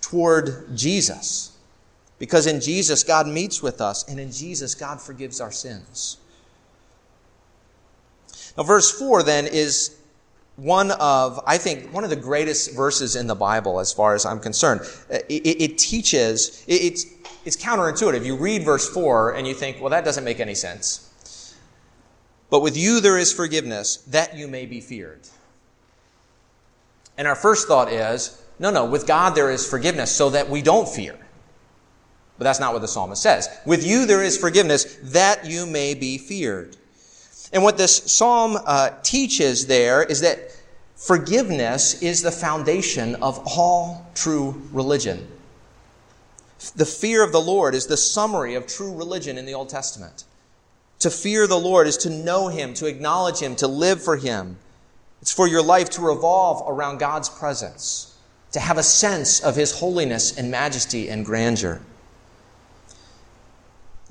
toward 0.00 0.76
Jesus. 0.76 1.51
Because 2.22 2.46
in 2.46 2.60
Jesus, 2.60 3.02
God 3.02 3.26
meets 3.26 3.64
with 3.64 3.80
us, 3.80 4.08
and 4.08 4.20
in 4.20 4.30
Jesus, 4.30 4.76
God 4.76 5.00
forgives 5.00 5.40
our 5.40 5.50
sins. 5.50 6.18
Now, 8.56 8.62
verse 8.62 8.96
4 8.96 9.24
then 9.24 9.48
is 9.48 9.96
one 10.54 10.92
of, 10.92 11.42
I 11.48 11.58
think, 11.58 11.92
one 11.92 12.04
of 12.04 12.10
the 12.10 12.16
greatest 12.16 12.76
verses 12.76 13.16
in 13.16 13.26
the 13.26 13.34
Bible 13.34 13.80
as 13.80 13.92
far 13.92 14.14
as 14.14 14.24
I'm 14.24 14.38
concerned. 14.38 14.82
It, 15.10 15.24
it, 15.28 15.62
it 15.62 15.78
teaches, 15.78 16.62
it, 16.68 16.74
it's, 16.74 17.06
it's 17.44 17.56
counterintuitive. 17.56 18.24
You 18.24 18.36
read 18.36 18.62
verse 18.62 18.88
4 18.88 19.32
and 19.34 19.44
you 19.44 19.52
think, 19.52 19.80
well, 19.80 19.90
that 19.90 20.04
doesn't 20.04 20.22
make 20.22 20.38
any 20.38 20.54
sense. 20.54 21.56
But 22.50 22.60
with 22.60 22.76
you 22.76 23.00
there 23.00 23.18
is 23.18 23.32
forgiveness, 23.32 23.96
that 24.10 24.36
you 24.36 24.46
may 24.46 24.64
be 24.64 24.80
feared. 24.80 25.22
And 27.18 27.26
our 27.26 27.34
first 27.34 27.66
thought 27.66 27.90
is, 27.90 28.40
no, 28.60 28.70
no, 28.70 28.84
with 28.84 29.08
God 29.08 29.34
there 29.34 29.50
is 29.50 29.68
forgiveness 29.68 30.12
so 30.12 30.30
that 30.30 30.48
we 30.48 30.62
don't 30.62 30.88
fear. 30.88 31.18
But 32.42 32.48
that's 32.48 32.58
not 32.58 32.72
what 32.72 32.82
the 32.82 32.88
psalmist 32.88 33.22
says. 33.22 33.48
With 33.64 33.86
you 33.86 34.04
there 34.04 34.20
is 34.20 34.36
forgiveness 34.36 34.98
that 35.00 35.46
you 35.46 35.64
may 35.64 35.94
be 35.94 36.18
feared. 36.18 36.76
And 37.52 37.62
what 37.62 37.78
this 37.78 37.94
psalm 38.12 38.58
uh, 38.66 38.90
teaches 39.04 39.68
there 39.68 40.02
is 40.02 40.22
that 40.22 40.50
forgiveness 40.96 42.02
is 42.02 42.20
the 42.20 42.32
foundation 42.32 43.14
of 43.22 43.40
all 43.46 44.10
true 44.16 44.60
religion. 44.72 45.28
The 46.74 46.84
fear 46.84 47.22
of 47.22 47.30
the 47.30 47.40
Lord 47.40 47.76
is 47.76 47.86
the 47.86 47.96
summary 47.96 48.56
of 48.56 48.66
true 48.66 48.92
religion 48.92 49.38
in 49.38 49.46
the 49.46 49.54
Old 49.54 49.68
Testament. 49.68 50.24
To 50.98 51.10
fear 51.10 51.46
the 51.46 51.56
Lord 51.56 51.86
is 51.86 51.96
to 51.98 52.10
know 52.10 52.48
Him, 52.48 52.74
to 52.74 52.86
acknowledge 52.86 53.38
Him, 53.38 53.54
to 53.54 53.68
live 53.68 54.02
for 54.02 54.16
Him. 54.16 54.56
It's 55.20 55.32
for 55.32 55.46
your 55.46 55.62
life 55.62 55.90
to 55.90 56.02
revolve 56.02 56.68
around 56.68 56.98
God's 56.98 57.28
presence, 57.28 58.18
to 58.50 58.58
have 58.58 58.78
a 58.78 58.82
sense 58.82 59.38
of 59.38 59.54
His 59.54 59.78
holiness 59.78 60.36
and 60.36 60.50
majesty 60.50 61.08
and 61.08 61.24
grandeur. 61.24 61.80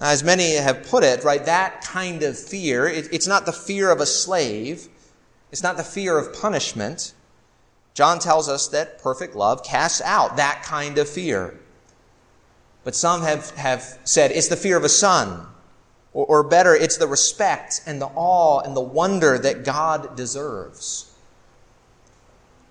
As 0.02 0.24
many 0.24 0.56
have 0.56 0.88
put 0.88 1.04
it, 1.04 1.24
right, 1.24 1.46
that 1.46 1.82
kind 1.82 2.24
of 2.24 2.38
fear, 2.38 2.88
it, 2.88 3.08
it's 3.14 3.28
not 3.28 3.46
the 3.46 3.54
fear 3.54 3.92
of 3.92 4.00
a 4.00 4.08
slave, 4.08 4.88
it's 5.52 5.62
not 5.62 5.78
the 5.78 5.84
fear 5.84 6.18
of 6.18 6.34
punishment. 6.34 7.14
John 7.94 8.18
tells 8.18 8.50
us 8.50 8.68
that 8.70 9.00
perfect 9.04 9.36
love 9.36 9.64
casts 9.64 10.02
out 10.02 10.38
that 10.38 10.64
kind 10.64 10.98
of 10.98 11.08
fear. 11.08 11.60
But 12.84 12.96
some 12.96 13.22
have, 13.22 13.52
have 13.52 14.00
said 14.04 14.32
it's 14.32 14.48
the 14.48 14.56
fear 14.56 14.76
of 14.76 14.84
a 14.84 14.90
son, 14.90 15.46
or, 16.14 16.26
or 16.26 16.44
better, 16.44 16.74
it's 16.74 16.98
the 16.98 17.06
respect 17.06 17.82
and 17.86 18.02
the 18.02 18.10
awe 18.16 18.62
and 18.62 18.76
the 18.76 18.82
wonder 18.82 19.38
that 19.38 19.64
God 19.64 20.16
deserves. 20.16 21.14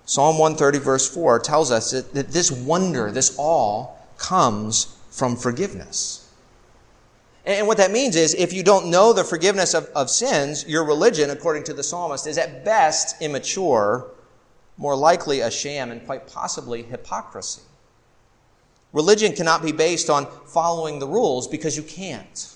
Psalm 0.04 0.36
130, 0.36 0.80
verse 0.80 1.08
4, 1.14 1.38
tells 1.38 1.70
us 1.70 1.92
that, 1.92 2.12
that 2.12 2.32
this 2.32 2.50
wonder, 2.50 3.12
this 3.12 3.36
awe, 3.38 3.86
comes 4.16 4.96
from 5.12 5.36
forgiveness. 5.36 6.19
And 7.44 7.66
what 7.66 7.78
that 7.78 7.90
means 7.90 8.16
is 8.16 8.34
if 8.34 8.52
you 8.52 8.62
don't 8.62 8.90
know 8.90 9.12
the 9.12 9.24
forgiveness 9.24 9.72
of, 9.74 9.86
of 9.96 10.10
sins, 10.10 10.66
your 10.66 10.84
religion, 10.84 11.30
according 11.30 11.64
to 11.64 11.72
the 11.72 11.82
psalmist, 11.82 12.26
is 12.26 12.36
at 12.36 12.64
best 12.64 13.20
immature, 13.22 14.10
more 14.76 14.94
likely 14.94 15.40
a 15.40 15.50
sham, 15.50 15.90
and 15.90 16.04
quite 16.04 16.26
possibly 16.26 16.82
hypocrisy. 16.82 17.62
Religion 18.92 19.32
cannot 19.32 19.62
be 19.62 19.72
based 19.72 20.10
on 20.10 20.26
following 20.46 20.98
the 20.98 21.06
rules 21.06 21.46
because 21.48 21.76
you 21.76 21.82
can't. 21.82 22.54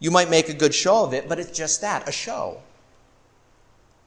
You 0.00 0.10
might 0.10 0.30
make 0.30 0.48
a 0.48 0.54
good 0.54 0.74
show 0.74 1.04
of 1.04 1.12
it, 1.12 1.28
but 1.28 1.38
it's 1.38 1.56
just 1.56 1.80
that, 1.82 2.08
a 2.08 2.12
show. 2.12 2.60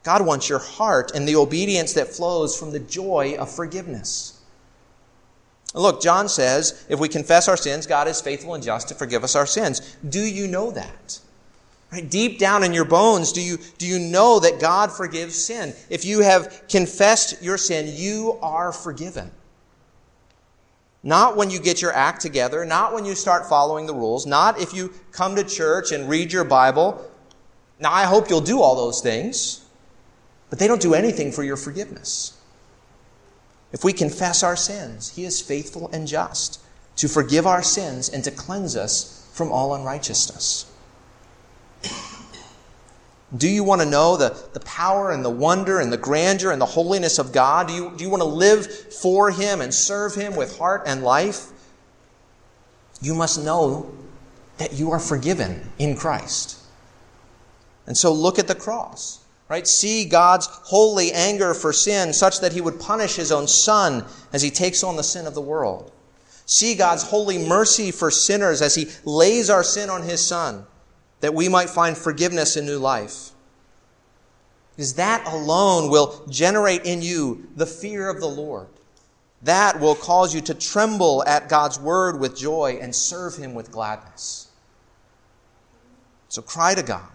God 0.02 0.26
wants 0.26 0.48
your 0.48 0.58
heart 0.58 1.12
and 1.14 1.26
the 1.26 1.36
obedience 1.36 1.94
that 1.94 2.08
flows 2.08 2.58
from 2.58 2.70
the 2.70 2.80
joy 2.80 3.36
of 3.38 3.50
forgiveness. 3.50 4.35
Look, 5.76 6.00
John 6.00 6.28
says, 6.28 6.86
if 6.88 6.98
we 6.98 7.08
confess 7.08 7.48
our 7.48 7.56
sins, 7.56 7.86
God 7.86 8.08
is 8.08 8.20
faithful 8.20 8.54
and 8.54 8.64
just 8.64 8.88
to 8.88 8.94
forgive 8.94 9.22
us 9.22 9.36
our 9.36 9.46
sins. 9.46 9.96
Do 10.08 10.20
you 10.20 10.48
know 10.48 10.70
that? 10.70 11.20
Right? 11.92 12.10
Deep 12.10 12.38
down 12.38 12.64
in 12.64 12.72
your 12.72 12.86
bones, 12.86 13.32
do 13.32 13.42
you, 13.42 13.58
do 13.76 13.86
you 13.86 13.98
know 13.98 14.40
that 14.40 14.58
God 14.58 14.90
forgives 14.90 15.36
sin? 15.36 15.74
If 15.90 16.04
you 16.04 16.20
have 16.20 16.64
confessed 16.68 17.42
your 17.42 17.58
sin, 17.58 17.92
you 17.94 18.38
are 18.42 18.72
forgiven. 18.72 19.30
Not 21.02 21.36
when 21.36 21.50
you 21.50 21.60
get 21.60 21.82
your 21.82 21.92
act 21.92 22.22
together, 22.22 22.64
not 22.64 22.92
when 22.92 23.04
you 23.04 23.14
start 23.14 23.46
following 23.46 23.86
the 23.86 23.94
rules, 23.94 24.26
not 24.26 24.58
if 24.58 24.74
you 24.74 24.92
come 25.12 25.36
to 25.36 25.44
church 25.44 25.92
and 25.92 26.08
read 26.08 26.32
your 26.32 26.42
Bible. 26.42 27.08
Now, 27.78 27.92
I 27.92 28.04
hope 28.04 28.30
you'll 28.30 28.40
do 28.40 28.62
all 28.62 28.74
those 28.74 29.02
things, 29.02 29.64
but 30.48 30.58
they 30.58 30.66
don't 30.66 30.80
do 30.80 30.94
anything 30.94 31.30
for 31.30 31.44
your 31.44 31.56
forgiveness. 31.56 32.35
If 33.76 33.84
we 33.84 33.92
confess 33.92 34.42
our 34.42 34.56
sins, 34.56 35.10
He 35.10 35.26
is 35.26 35.42
faithful 35.42 35.90
and 35.92 36.08
just 36.08 36.62
to 36.96 37.08
forgive 37.08 37.46
our 37.46 37.62
sins 37.62 38.08
and 38.08 38.24
to 38.24 38.30
cleanse 38.30 38.74
us 38.74 39.28
from 39.34 39.52
all 39.52 39.74
unrighteousness. 39.74 40.64
Do 43.36 43.46
you 43.46 43.62
want 43.62 43.82
to 43.82 43.86
know 43.86 44.16
the, 44.16 44.34
the 44.54 44.60
power 44.60 45.10
and 45.10 45.22
the 45.22 45.28
wonder 45.28 45.78
and 45.78 45.92
the 45.92 45.98
grandeur 45.98 46.52
and 46.52 46.58
the 46.58 46.64
holiness 46.64 47.18
of 47.18 47.34
God? 47.34 47.68
Do 47.68 47.74
you, 47.74 47.92
do 47.94 48.02
you 48.02 48.08
want 48.08 48.22
to 48.22 48.28
live 48.28 48.66
for 48.66 49.30
Him 49.30 49.60
and 49.60 49.74
serve 49.74 50.14
Him 50.14 50.36
with 50.36 50.56
heart 50.56 50.84
and 50.86 51.02
life? 51.02 51.48
You 53.02 53.14
must 53.14 53.44
know 53.44 53.94
that 54.56 54.72
you 54.72 54.90
are 54.90 54.98
forgiven 54.98 55.70
in 55.78 55.96
Christ. 55.96 56.58
And 57.86 57.94
so 57.94 58.10
look 58.10 58.38
at 58.38 58.48
the 58.48 58.54
cross. 58.54 59.22
Right? 59.48 59.66
See 59.66 60.04
God's 60.04 60.46
holy 60.46 61.12
anger 61.12 61.54
for 61.54 61.72
sin 61.72 62.12
such 62.12 62.40
that 62.40 62.52
he 62.52 62.60
would 62.60 62.80
punish 62.80 63.14
his 63.14 63.30
own 63.30 63.46
son 63.46 64.04
as 64.32 64.42
he 64.42 64.50
takes 64.50 64.82
on 64.82 64.96
the 64.96 65.04
sin 65.04 65.26
of 65.26 65.34
the 65.34 65.40
world. 65.40 65.92
See 66.46 66.74
God's 66.74 67.04
holy 67.04 67.38
mercy 67.38 67.90
for 67.92 68.10
sinners 68.10 68.60
as 68.60 68.74
he 68.74 68.88
lays 69.04 69.48
our 69.48 69.62
sin 69.62 69.88
on 69.88 70.02
his 70.02 70.24
son 70.24 70.66
that 71.20 71.34
we 71.34 71.48
might 71.48 71.70
find 71.70 71.96
forgiveness 71.96 72.56
and 72.56 72.66
new 72.66 72.78
life. 72.78 73.30
Because 74.74 74.94
that 74.94 75.26
alone 75.26 75.90
will 75.90 76.26
generate 76.28 76.84
in 76.84 77.00
you 77.00 77.48
the 77.56 77.66
fear 77.66 78.08
of 78.08 78.20
the 78.20 78.28
Lord. 78.28 78.68
That 79.42 79.80
will 79.80 79.94
cause 79.94 80.34
you 80.34 80.40
to 80.42 80.54
tremble 80.54 81.24
at 81.24 81.48
God's 81.48 81.78
word 81.78 82.18
with 82.18 82.36
joy 82.36 82.78
and 82.80 82.94
serve 82.94 83.36
him 83.36 83.54
with 83.54 83.70
gladness. 83.70 84.48
So 86.28 86.42
cry 86.42 86.74
to 86.74 86.82
God 86.82 87.08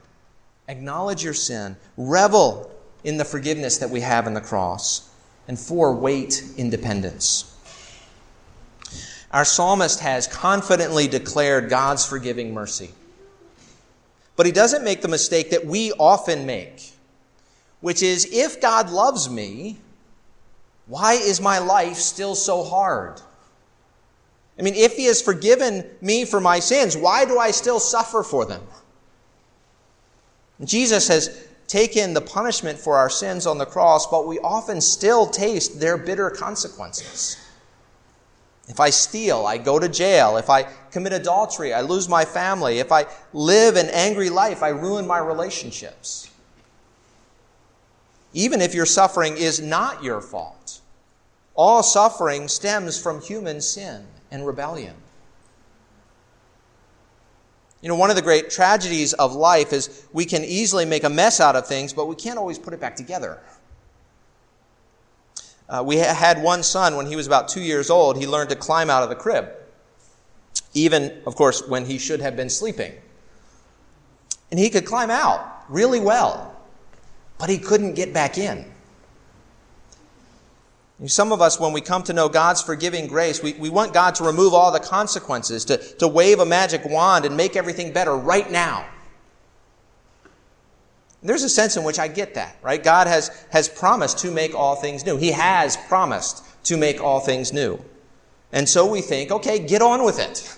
acknowledge 0.72 1.24
your 1.24 1.34
sin, 1.34 1.76
revel 1.98 2.72
in 3.04 3.18
the 3.18 3.26
forgiveness 3.26 3.78
that 3.80 3.90
we 3.90 4.00
have 4.00 4.26
in 4.26 4.34
the 4.34 4.42
cross, 4.42 5.10
and 5.48 5.60
four, 5.60 5.94
wait 5.94 6.44
in 6.58 6.70
dependence. 6.70 7.48
Our 9.32 9.46
psalmist 9.46 10.00
has 10.00 10.28
confidently 10.28 11.08
declared 11.08 11.70
God's 11.70 12.06
forgiving 12.06 12.54
mercy. 12.54 12.92
But 14.36 14.46
he 14.46 14.52
doesn't 14.52 14.84
make 14.84 15.02
the 15.02 15.08
mistake 15.08 15.52
that 15.52 15.66
we 15.66 15.92
often 15.94 16.46
make, 16.46 16.92
which 17.82 18.02
is 18.02 18.28
if 18.32 18.62
God 18.62 18.90
loves 18.90 19.30
me, 19.30 19.78
why 20.88 21.14
is 21.14 21.42
my 21.42 21.60
life 21.60 21.98
still 21.98 22.36
so 22.36 22.64
hard? 22.64 23.22
I 24.58 24.64
mean, 24.64 24.76
if 24.76 24.96
he 24.96 25.06
has 25.06 25.22
forgiven 25.22 25.86
me 26.02 26.26
for 26.26 26.40
my 26.40 26.60
sins, 26.60 26.96
why 26.96 27.26
do 27.26 27.40
I 27.40 27.52
still 27.52 27.80
suffer 27.80 28.24
for 28.24 28.46
them? 28.46 28.62
Jesus 30.64 31.08
has 31.08 31.48
taken 31.68 32.14
the 32.14 32.22
punishment 32.22 32.78
for 32.78 32.98
our 32.98 33.10
sins 33.10 33.48
on 33.48 33.58
the 33.58 33.66
cross, 33.66 34.08
but 34.08 34.28
we 34.28 34.40
often 34.40 34.82
still 34.82 35.26
taste 35.26 35.80
their 35.80 35.98
bitter 35.98 36.30
consequences. 36.30 37.38
If 38.68 38.80
I 38.80 38.90
steal, 38.90 39.46
I 39.46 39.58
go 39.58 39.80
to 39.80 39.90
jail. 39.90 40.38
If 40.38 40.50
I 40.50 40.64
commit 40.92 41.14
adultery, 41.14 41.74
I 41.74 41.82
lose 41.82 42.08
my 42.08 42.26
family. 42.26 42.80
If 42.80 42.92
I 42.92 43.06
live 43.34 43.76
an 43.76 43.88
angry 43.90 44.30
life, 44.30 44.64
I 44.64 44.70
ruin 44.70 45.08
my 45.08 45.18
relationships. 45.18 46.30
Even 48.34 48.62
if 48.62 48.74
your 48.74 48.86
suffering 48.86 49.36
is 49.36 49.60
not 49.60 50.04
your 50.04 50.22
fault, 50.22 50.80
all 51.56 51.84
suffering 51.84 52.48
stems 52.48 53.02
from 53.02 53.22
human 53.22 53.60
sin 53.62 54.06
and 54.32 54.48
rebellion. 54.48 54.96
You 57.82 57.90
know, 57.90 57.96
one 57.96 58.10
of 58.12 58.16
the 58.16 58.22
great 58.22 58.50
tragedies 58.50 59.14
of 59.14 59.34
life 59.34 59.74
is 59.74 60.06
we 60.14 60.26
can 60.26 60.44
easily 60.44 60.86
make 60.86 61.04
a 61.04 61.10
mess 61.10 61.40
out 61.40 61.56
of 61.56 61.68
things, 61.68 61.94
but 61.94 62.08
we 62.08 62.16
can't 62.16 62.38
always 62.38 62.60
put 62.60 62.74
it 62.74 62.80
back 62.80 62.96
together. 62.96 63.40
Uh, 65.68 65.82
we 65.84 65.98
had 65.98 66.44
one 66.44 66.64
son 66.64 66.96
when 66.96 67.08
he 67.08 67.16
was 67.16 67.26
about 67.26 67.48
two 67.48 67.62
years 67.62 67.90
old. 67.90 68.18
He 68.18 68.28
learned 68.28 68.50
to 68.50 68.56
climb 68.56 68.90
out 68.90 69.04
of 69.04 69.10
the 69.10 69.16
crib, 69.16 69.50
even, 70.74 71.22
of 71.26 71.36
course, 71.36 71.68
when 71.68 71.86
he 71.86 71.98
should 71.98 72.22
have 72.22 72.36
been 72.36 72.50
sleeping. 72.50 72.94
And 74.52 74.60
he 74.60 74.70
could 74.70 74.86
climb 74.86 75.10
out 75.10 75.64
really 75.70 76.00
well, 76.00 76.56
but 77.40 77.50
he 77.50 77.58
couldn't 77.58 77.94
get 77.94 78.14
back 78.14 78.38
in. 78.38 78.71
Some 81.08 81.32
of 81.32 81.42
us, 81.42 81.60
when 81.60 81.74
we 81.74 81.82
come 81.82 82.04
to 82.04 82.14
know 82.14 82.30
God's 82.30 82.62
forgiving 82.62 83.08
grace, 83.08 83.42
we, 83.42 83.54
we 83.54 83.70
want 83.70 83.92
God 83.92 84.14
to 84.16 84.24
remove 84.24 84.54
all 84.54 84.72
the 84.72 84.80
consequences, 84.80 85.66
to, 85.66 85.78
to 85.78 86.08
wave 86.08 86.40
a 86.40 86.46
magic 86.46 86.86
wand 86.86 87.26
and 87.26 87.36
make 87.36 87.56
everything 87.56 87.92
better 87.92 88.16
right 88.16 88.50
now. 88.52 88.86
There's 91.24 91.44
a 91.44 91.50
sense 91.50 91.78
in 91.78 91.84
which 91.84 92.00
I 92.00 92.08
get 92.08 92.36
that, 92.36 92.58
right? 92.62 92.84
God 92.84 93.08
has, 93.08 93.30
has 93.52 93.68
promised 93.70 94.20
to 94.20 94.32
make 94.32 94.56
all 94.56 94.76
things 94.76 95.06
new. 95.06 95.18
He 95.18 95.32
has 95.32 95.76
promised 95.76 96.44
to 96.66 96.78
make 96.78 97.02
all 97.02 97.20
things 97.20 97.52
new. 97.52 97.84
And 98.52 98.68
so 98.68 98.90
we 98.90 99.02
think, 99.02 99.32
okay, 99.32 99.60
get 99.60 99.82
on 99.82 100.04
with 100.04 100.20
it. 100.20 100.58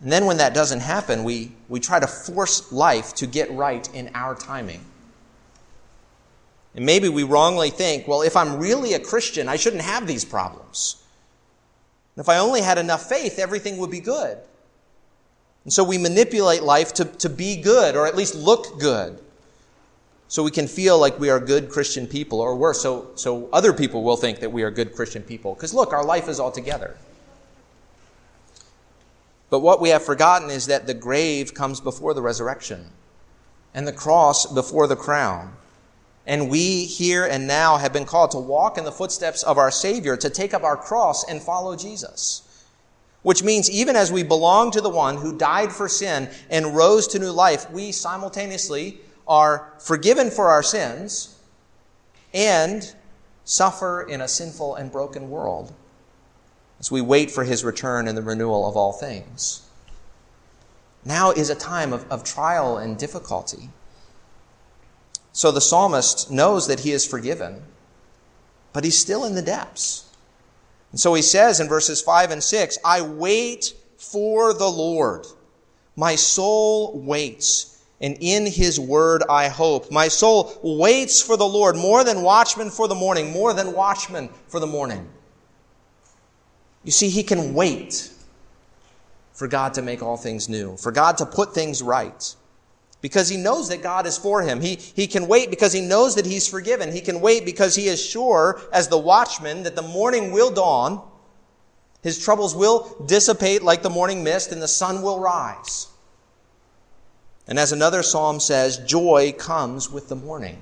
And 0.00 0.12
then 0.12 0.26
when 0.26 0.36
that 0.36 0.54
doesn't 0.54 0.80
happen, 0.80 1.24
we, 1.24 1.52
we 1.68 1.80
try 1.80 1.98
to 1.98 2.06
force 2.06 2.70
life 2.72 3.14
to 3.16 3.26
get 3.26 3.50
right 3.52 3.88
in 3.94 4.10
our 4.14 4.34
timing. 4.34 4.84
And 6.78 6.86
maybe 6.86 7.08
we 7.08 7.24
wrongly 7.24 7.70
think, 7.70 8.06
well, 8.06 8.22
if 8.22 8.36
I'm 8.36 8.60
really 8.60 8.94
a 8.94 9.00
Christian, 9.00 9.48
I 9.48 9.56
shouldn't 9.56 9.82
have 9.82 10.06
these 10.06 10.24
problems. 10.24 11.02
if 12.16 12.28
I 12.28 12.38
only 12.38 12.60
had 12.60 12.78
enough 12.78 13.08
faith, 13.08 13.40
everything 13.40 13.78
would 13.78 13.90
be 13.90 13.98
good. 13.98 14.38
And 15.64 15.72
so 15.72 15.82
we 15.82 15.98
manipulate 15.98 16.62
life 16.62 16.94
to, 16.94 17.04
to 17.04 17.28
be 17.28 17.60
good, 17.60 17.96
or 17.96 18.06
at 18.06 18.14
least 18.14 18.36
look 18.36 18.78
good. 18.78 19.18
So 20.28 20.44
we 20.44 20.52
can 20.52 20.68
feel 20.68 21.00
like 21.00 21.18
we 21.18 21.30
are 21.30 21.40
good 21.40 21.68
Christian 21.68 22.06
people, 22.06 22.38
or 22.40 22.54
worse, 22.54 22.80
so, 22.80 23.10
so 23.16 23.48
other 23.52 23.72
people 23.72 24.04
will 24.04 24.16
think 24.16 24.38
that 24.38 24.52
we 24.52 24.62
are 24.62 24.70
good 24.70 24.94
Christian 24.94 25.24
people. 25.24 25.54
Because 25.54 25.74
look, 25.74 25.92
our 25.92 26.04
life 26.04 26.28
is 26.28 26.38
all 26.38 26.52
together. 26.52 26.96
But 29.50 29.62
what 29.62 29.80
we 29.80 29.88
have 29.88 30.04
forgotten 30.04 30.48
is 30.48 30.66
that 30.66 30.86
the 30.86 30.94
grave 30.94 31.54
comes 31.54 31.80
before 31.80 32.14
the 32.14 32.22
resurrection, 32.22 32.90
and 33.74 33.84
the 33.84 33.92
cross 33.92 34.46
before 34.46 34.86
the 34.86 34.94
crown. 34.94 35.56
And 36.28 36.50
we 36.50 36.84
here 36.84 37.24
and 37.24 37.46
now 37.46 37.78
have 37.78 37.94
been 37.94 38.04
called 38.04 38.32
to 38.32 38.38
walk 38.38 38.76
in 38.76 38.84
the 38.84 38.92
footsteps 38.92 39.42
of 39.42 39.56
our 39.56 39.70
Savior, 39.70 40.14
to 40.18 40.28
take 40.28 40.52
up 40.52 40.62
our 40.62 40.76
cross 40.76 41.24
and 41.24 41.42
follow 41.42 41.74
Jesus. 41.74 42.42
Which 43.22 43.42
means 43.42 43.70
even 43.70 43.96
as 43.96 44.12
we 44.12 44.22
belong 44.22 44.70
to 44.72 44.82
the 44.82 44.90
one 44.90 45.16
who 45.16 45.38
died 45.38 45.72
for 45.72 45.88
sin 45.88 46.28
and 46.50 46.76
rose 46.76 47.08
to 47.08 47.18
new 47.18 47.30
life, 47.30 47.70
we 47.70 47.92
simultaneously 47.92 49.00
are 49.26 49.72
forgiven 49.80 50.30
for 50.30 50.48
our 50.48 50.62
sins 50.62 51.34
and 52.34 52.94
suffer 53.44 54.02
in 54.02 54.20
a 54.20 54.28
sinful 54.28 54.74
and 54.74 54.92
broken 54.92 55.30
world 55.30 55.72
as 56.78 56.90
we 56.90 57.00
wait 57.00 57.30
for 57.30 57.44
his 57.44 57.64
return 57.64 58.06
and 58.06 58.18
the 58.18 58.22
renewal 58.22 58.68
of 58.68 58.76
all 58.76 58.92
things. 58.92 59.62
Now 61.06 61.30
is 61.30 61.48
a 61.48 61.54
time 61.54 61.94
of, 61.94 62.10
of 62.12 62.22
trial 62.22 62.76
and 62.76 62.98
difficulty. 62.98 63.70
So 65.38 65.52
the 65.52 65.60
psalmist 65.60 66.32
knows 66.32 66.66
that 66.66 66.80
he 66.80 66.90
is 66.90 67.06
forgiven, 67.06 67.62
but 68.72 68.82
he's 68.82 68.98
still 68.98 69.24
in 69.24 69.36
the 69.36 69.40
depths. 69.40 70.04
And 70.90 70.98
so 70.98 71.14
he 71.14 71.22
says 71.22 71.60
in 71.60 71.68
verses 71.68 72.02
5 72.02 72.32
and 72.32 72.42
6, 72.42 72.78
I 72.84 73.02
wait 73.02 73.72
for 73.98 74.52
the 74.52 74.66
Lord. 74.66 75.28
My 75.94 76.16
soul 76.16 76.98
waits, 76.98 77.80
and 78.00 78.16
in 78.18 78.46
his 78.46 78.80
word 78.80 79.22
I 79.30 79.46
hope. 79.46 79.92
My 79.92 80.08
soul 80.08 80.58
waits 80.60 81.22
for 81.22 81.36
the 81.36 81.46
Lord 81.46 81.76
more 81.76 82.02
than 82.02 82.22
watchmen 82.22 82.68
for 82.68 82.88
the 82.88 82.96
morning, 82.96 83.30
more 83.30 83.54
than 83.54 83.74
watchmen 83.74 84.30
for 84.48 84.58
the 84.58 84.66
morning. 84.66 85.08
You 86.82 86.90
see, 86.90 87.10
he 87.10 87.22
can 87.22 87.54
wait 87.54 88.10
for 89.34 89.46
God 89.46 89.74
to 89.74 89.82
make 89.82 90.02
all 90.02 90.16
things 90.16 90.48
new, 90.48 90.76
for 90.76 90.90
God 90.90 91.16
to 91.18 91.26
put 91.26 91.54
things 91.54 91.80
right 91.80 92.34
because 93.00 93.28
he 93.28 93.36
knows 93.36 93.68
that 93.68 93.82
God 93.82 94.06
is 94.06 94.18
for 94.18 94.42
him. 94.42 94.60
He, 94.60 94.76
he 94.76 95.06
can 95.06 95.28
wait 95.28 95.50
because 95.50 95.72
he 95.72 95.80
knows 95.80 96.16
that 96.16 96.26
he's 96.26 96.48
forgiven. 96.48 96.92
He 96.92 97.00
can 97.00 97.20
wait 97.20 97.44
because 97.44 97.74
he 97.74 97.86
is 97.86 98.04
sure, 98.04 98.60
as 98.72 98.88
the 98.88 98.98
watchman, 98.98 99.62
that 99.62 99.76
the 99.76 99.82
morning 99.82 100.32
will 100.32 100.50
dawn, 100.50 101.02
his 102.02 102.22
troubles 102.22 102.54
will 102.54 102.96
dissipate 103.06 103.62
like 103.62 103.82
the 103.82 103.90
morning 103.90 104.22
mist, 104.24 104.52
and 104.52 104.62
the 104.62 104.68
sun 104.68 105.02
will 105.02 105.20
rise. 105.20 105.88
And 107.46 107.58
as 107.58 107.72
another 107.72 108.02
psalm 108.02 108.40
says, 108.40 108.78
joy 108.78 109.32
comes 109.36 109.90
with 109.90 110.08
the 110.08 110.16
morning. 110.16 110.60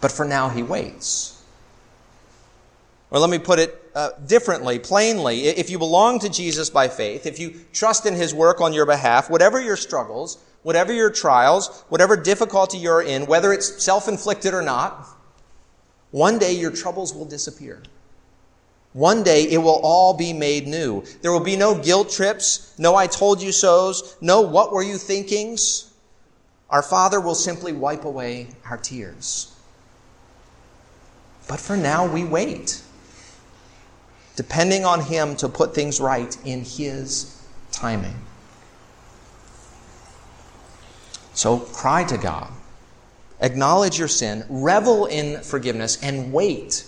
But 0.00 0.12
for 0.12 0.24
now, 0.24 0.48
he 0.48 0.62
waits. 0.62 1.42
Or 3.10 3.18
let 3.18 3.30
me 3.30 3.38
put 3.38 3.58
it 3.58 3.81
uh, 3.94 4.10
differently, 4.26 4.78
plainly. 4.78 5.46
If 5.46 5.70
you 5.70 5.78
belong 5.78 6.18
to 6.20 6.28
Jesus 6.28 6.70
by 6.70 6.88
faith, 6.88 7.26
if 7.26 7.38
you 7.38 7.60
trust 7.72 8.06
in 8.06 8.14
His 8.14 8.34
work 8.34 8.60
on 8.60 8.72
your 8.72 8.86
behalf, 8.86 9.30
whatever 9.30 9.60
your 9.60 9.76
struggles, 9.76 10.38
whatever 10.62 10.92
your 10.92 11.10
trials, 11.10 11.84
whatever 11.88 12.16
difficulty 12.16 12.78
you're 12.78 13.02
in, 13.02 13.26
whether 13.26 13.52
it's 13.52 13.82
self-inflicted 13.82 14.54
or 14.54 14.62
not, 14.62 15.06
one 16.10 16.38
day 16.38 16.52
your 16.52 16.70
troubles 16.70 17.14
will 17.14 17.24
disappear. 17.24 17.82
One 18.92 19.22
day 19.22 19.44
it 19.44 19.58
will 19.58 19.80
all 19.82 20.14
be 20.14 20.34
made 20.34 20.66
new. 20.66 21.02
There 21.22 21.32
will 21.32 21.40
be 21.40 21.56
no 21.56 21.74
guilt 21.74 22.10
trips, 22.10 22.74
no 22.78 22.94
I 22.94 23.06
told 23.06 23.40
you 23.40 23.50
so's, 23.50 24.16
no 24.20 24.42
what 24.42 24.72
were 24.72 24.82
you 24.82 24.98
thinkings. 24.98 25.90
Our 26.68 26.82
Father 26.82 27.20
will 27.20 27.34
simply 27.34 27.72
wipe 27.72 28.04
away 28.04 28.48
our 28.68 28.76
tears. 28.76 29.54
But 31.48 31.60
for 31.60 31.76
now, 31.76 32.06
we 32.06 32.24
wait 32.24 32.81
depending 34.36 34.84
on 34.84 35.00
Him 35.00 35.36
to 35.36 35.48
put 35.48 35.74
things 35.74 36.00
right 36.00 36.36
in 36.44 36.64
His 36.64 37.42
timing. 37.70 38.16
So 41.34 41.58
cry 41.58 42.04
to 42.04 42.18
God, 42.18 42.52
acknowledge 43.40 43.98
your 43.98 44.08
sin, 44.08 44.44
revel 44.48 45.06
in 45.06 45.42
forgiveness, 45.42 46.02
and 46.02 46.32
wait 46.32 46.84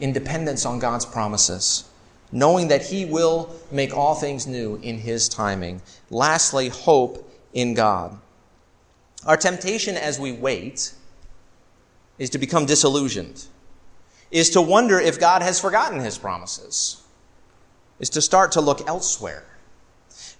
in 0.00 0.12
dependence 0.12 0.66
on 0.66 0.78
God's 0.78 1.06
promises, 1.06 1.88
knowing 2.30 2.68
that 2.68 2.82
He 2.82 3.04
will 3.04 3.54
make 3.70 3.96
all 3.96 4.14
things 4.14 4.46
new 4.46 4.76
in 4.76 4.98
His 4.98 5.28
timing. 5.28 5.80
Lastly, 6.10 6.68
hope 6.68 7.30
in 7.54 7.74
God. 7.74 8.18
Our 9.26 9.36
temptation 9.38 9.96
as 9.96 10.20
we 10.20 10.32
wait 10.32 10.92
is 12.18 12.30
to 12.30 12.38
become 12.38 12.66
disillusioned 12.66 13.46
is 14.34 14.50
to 14.50 14.60
wonder 14.60 14.98
if 14.98 15.20
God 15.20 15.42
has 15.42 15.60
forgotten 15.60 16.00
his 16.00 16.18
promises, 16.18 17.00
is 18.00 18.10
to 18.10 18.20
start 18.20 18.50
to 18.52 18.60
look 18.60 18.86
elsewhere. 18.88 19.44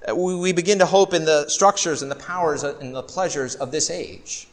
Uh, 0.06 0.16
we 0.16 0.52
begin 0.52 0.80
to 0.80 0.84
hope 0.84 1.14
in 1.14 1.24
the 1.24 1.48
structures 1.48 2.02
and 2.02 2.10
the 2.10 2.16
powers 2.16 2.64
and 2.64 2.92
the 2.92 3.04
pleasures 3.04 3.54
of 3.54 3.70
this 3.70 3.90
age. 3.90 4.48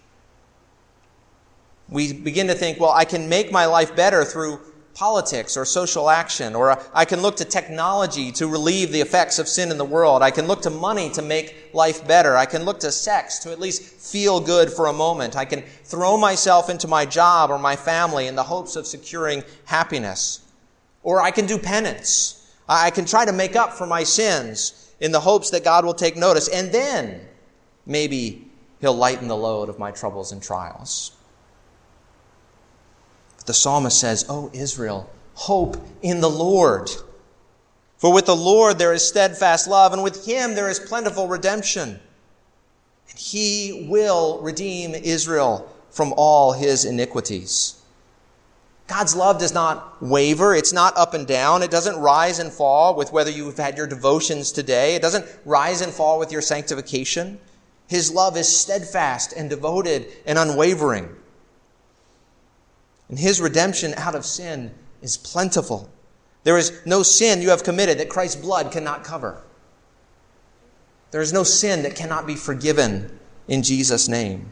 We 1.89 2.13
begin 2.13 2.45
to 2.47 2.53
think, 2.53 2.79
well, 2.79 2.91
I 2.91 3.03
can 3.03 3.27
make 3.27 3.51
my 3.51 3.65
life 3.65 3.95
better 3.95 4.23
through 4.23 4.59
politics 4.93 5.55
or 5.57 5.65
social 5.65 6.09
action, 6.09 6.55
or 6.55 6.77
I 6.93 7.05
can 7.05 7.21
look 7.21 7.37
to 7.37 7.45
technology 7.45 8.31
to 8.33 8.47
relieve 8.47 8.91
the 8.91 9.01
effects 9.01 9.39
of 9.39 9.47
sin 9.47 9.71
in 9.71 9.77
the 9.77 9.85
world. 9.85 10.21
I 10.21 10.31
can 10.31 10.47
look 10.47 10.61
to 10.63 10.69
money 10.69 11.09
to 11.11 11.21
make 11.21 11.69
life 11.73 12.07
better. 12.07 12.35
I 12.35 12.45
can 12.45 12.63
look 12.63 12.79
to 12.81 12.91
sex 12.91 13.39
to 13.39 13.51
at 13.51 13.59
least 13.59 13.81
feel 13.83 14.39
good 14.39 14.71
for 14.71 14.87
a 14.87 14.93
moment. 14.93 15.35
I 15.35 15.45
can 15.45 15.63
throw 15.83 16.17
myself 16.17 16.69
into 16.69 16.87
my 16.87 17.05
job 17.05 17.49
or 17.49 17.57
my 17.57 17.75
family 17.75 18.27
in 18.27 18.35
the 18.35 18.43
hopes 18.43 18.75
of 18.75 18.87
securing 18.87 19.43
happiness. 19.65 20.41
Or 21.03 21.21
I 21.21 21.31
can 21.31 21.45
do 21.45 21.57
penance. 21.57 22.53
I 22.67 22.91
can 22.91 23.05
try 23.05 23.25
to 23.25 23.33
make 23.33 23.55
up 23.55 23.73
for 23.73 23.87
my 23.87 24.03
sins 24.03 24.93
in 24.99 25.11
the 25.11 25.19
hopes 25.19 25.49
that 25.49 25.63
God 25.63 25.83
will 25.85 25.93
take 25.93 26.15
notice. 26.15 26.47
And 26.47 26.71
then 26.71 27.21
maybe 27.85 28.47
He'll 28.81 28.93
lighten 28.93 29.27
the 29.27 29.37
load 29.37 29.69
of 29.69 29.79
my 29.79 29.91
troubles 29.91 30.31
and 30.31 30.41
trials. 30.41 31.11
The 33.51 33.55
psalmist 33.55 33.99
says, 33.99 34.23
O 34.29 34.49
Israel, 34.53 35.09
hope 35.33 35.75
in 36.01 36.21
the 36.21 36.29
Lord. 36.29 36.89
For 37.97 38.13
with 38.13 38.25
the 38.25 38.33
Lord 38.33 38.79
there 38.79 38.93
is 38.93 39.05
steadfast 39.05 39.67
love, 39.67 39.91
and 39.91 40.01
with 40.01 40.25
him 40.25 40.55
there 40.55 40.69
is 40.69 40.79
plentiful 40.79 41.27
redemption. 41.27 41.99
And 43.09 43.19
he 43.19 43.87
will 43.89 44.39
redeem 44.41 44.95
Israel 44.95 45.69
from 45.89 46.13
all 46.15 46.53
his 46.53 46.85
iniquities. 46.85 47.75
God's 48.87 49.17
love 49.17 49.37
does 49.37 49.53
not 49.53 50.01
waver. 50.01 50.55
It's 50.55 50.71
not 50.71 50.95
up 50.95 51.13
and 51.13 51.27
down. 51.27 51.61
It 51.61 51.71
doesn't 51.71 51.99
rise 51.99 52.39
and 52.39 52.53
fall 52.53 52.95
with 52.95 53.11
whether 53.11 53.29
you've 53.29 53.57
had 53.57 53.75
your 53.75 53.85
devotions 53.85 54.53
today. 54.53 54.95
It 54.95 55.01
doesn't 55.01 55.25
rise 55.43 55.81
and 55.81 55.91
fall 55.91 56.19
with 56.19 56.31
your 56.31 56.41
sanctification. 56.41 57.37
His 57.89 58.13
love 58.13 58.37
is 58.37 58.47
steadfast 58.47 59.33
and 59.33 59.49
devoted 59.49 60.07
and 60.25 60.39
unwavering. 60.39 61.17
And 63.11 63.19
his 63.19 63.39
redemption 63.39 63.93
out 63.97 64.15
of 64.15 64.25
sin 64.25 64.73
is 65.01 65.17
plentiful. 65.17 65.89
There 66.43 66.57
is 66.57 66.81
no 66.85 67.03
sin 67.03 67.41
you 67.41 67.49
have 67.49 67.63
committed 67.63 67.99
that 67.99 68.09
Christ's 68.09 68.41
blood 68.41 68.71
cannot 68.71 69.03
cover. 69.03 69.43
There 71.11 71.21
is 71.21 71.33
no 71.33 71.43
sin 71.43 71.83
that 71.83 71.93
cannot 71.93 72.25
be 72.25 72.35
forgiven 72.35 73.19
in 73.49 73.63
Jesus' 73.63 74.07
name. 74.07 74.49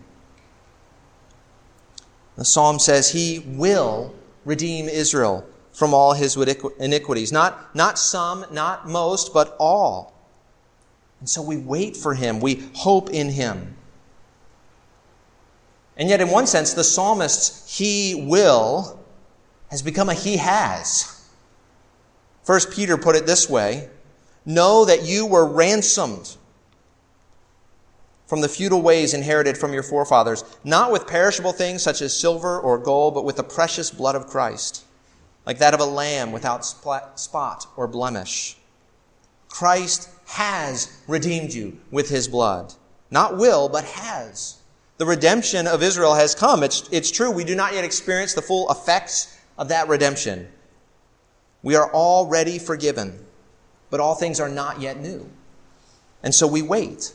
The 2.35 2.43
psalm 2.43 2.79
says, 2.79 3.11
He 3.11 3.39
will 3.39 4.13
redeem 4.43 4.89
Israel 4.89 5.47
from 5.71 5.93
all 5.93 6.13
his 6.13 6.35
iniquities. 6.35 7.31
Not, 7.31 7.73
not 7.73 7.97
some, 7.97 8.45
not 8.51 8.89
most, 8.89 9.33
but 9.33 9.55
all. 9.57 10.13
And 11.21 11.29
so 11.29 11.41
we 11.41 11.57
wait 11.57 11.95
for 11.95 12.13
him. 12.13 12.41
We 12.41 12.69
hope 12.75 13.09
in 13.09 13.29
him. 13.29 13.77
And 15.99 16.07
yet, 16.07 16.21
in 16.21 16.29
one 16.29 16.47
sense, 16.47 16.73
the 16.73 16.83
psalmist's 16.83 17.77
he 17.77 18.15
will 18.15 18.97
has 19.69 19.81
become 19.81 20.09
a 20.09 20.13
he 20.13 20.37
has. 20.37 21.27
First 22.43 22.71
Peter 22.71 22.97
put 22.97 23.17
it 23.17 23.27
this 23.27 23.49
way 23.49 23.89
Know 24.45 24.85
that 24.85 25.03
you 25.03 25.25
were 25.25 25.45
ransomed 25.45 26.37
from 28.25 28.41
the 28.41 28.47
futile 28.47 28.81
ways 28.81 29.13
inherited 29.13 29.57
from 29.57 29.73
your 29.73 29.83
forefathers, 29.83 30.43
not 30.63 30.91
with 30.91 31.05
perishable 31.05 31.51
things 31.51 31.83
such 31.83 32.01
as 32.01 32.17
silver 32.17 32.59
or 32.59 32.77
gold, 32.77 33.13
but 33.13 33.25
with 33.25 33.35
the 33.35 33.43
precious 33.43 33.91
blood 33.91 34.15
of 34.15 34.27
Christ, 34.27 34.85
like 35.45 35.57
that 35.57 35.73
of 35.73 35.79
a 35.79 35.85
lamb 35.85 36.31
without 36.31 36.63
spot 36.63 37.67
or 37.75 37.87
blemish. 37.87 38.55
Christ 39.49 40.09
has 40.27 41.01
redeemed 41.07 41.53
you 41.53 41.79
with 41.91 42.09
his 42.09 42.27
blood. 42.27 42.73
Not 43.11 43.37
will, 43.37 43.67
but 43.67 43.83
has. 43.83 44.58
The 44.99 45.05
redemption 45.05 45.65
of 45.65 45.81
Israel 45.81 46.13
has 46.15 46.35
come. 46.35 46.61
It's, 46.61 46.87
it's 46.91 47.09
true, 47.09 47.31
we 47.31 47.45
do 47.45 47.55
not 47.55 47.73
yet 47.73 47.85
experience 47.85 48.33
the 48.33 48.41
full 48.41 48.69
effects 48.69 49.35
of 49.57 49.69
that 49.69 49.87
redemption. 49.87 50.49
We 51.63 51.75
are 51.75 51.91
already 51.93 52.59
forgiven, 52.59 53.25
but 53.89 54.01
all 54.01 54.13
things 54.13 54.41
are 54.41 54.49
not 54.49 54.81
yet 54.81 54.99
new. 54.99 55.29
And 56.21 56.35
so 56.35 56.45
we 56.45 56.61
wait 56.61 57.13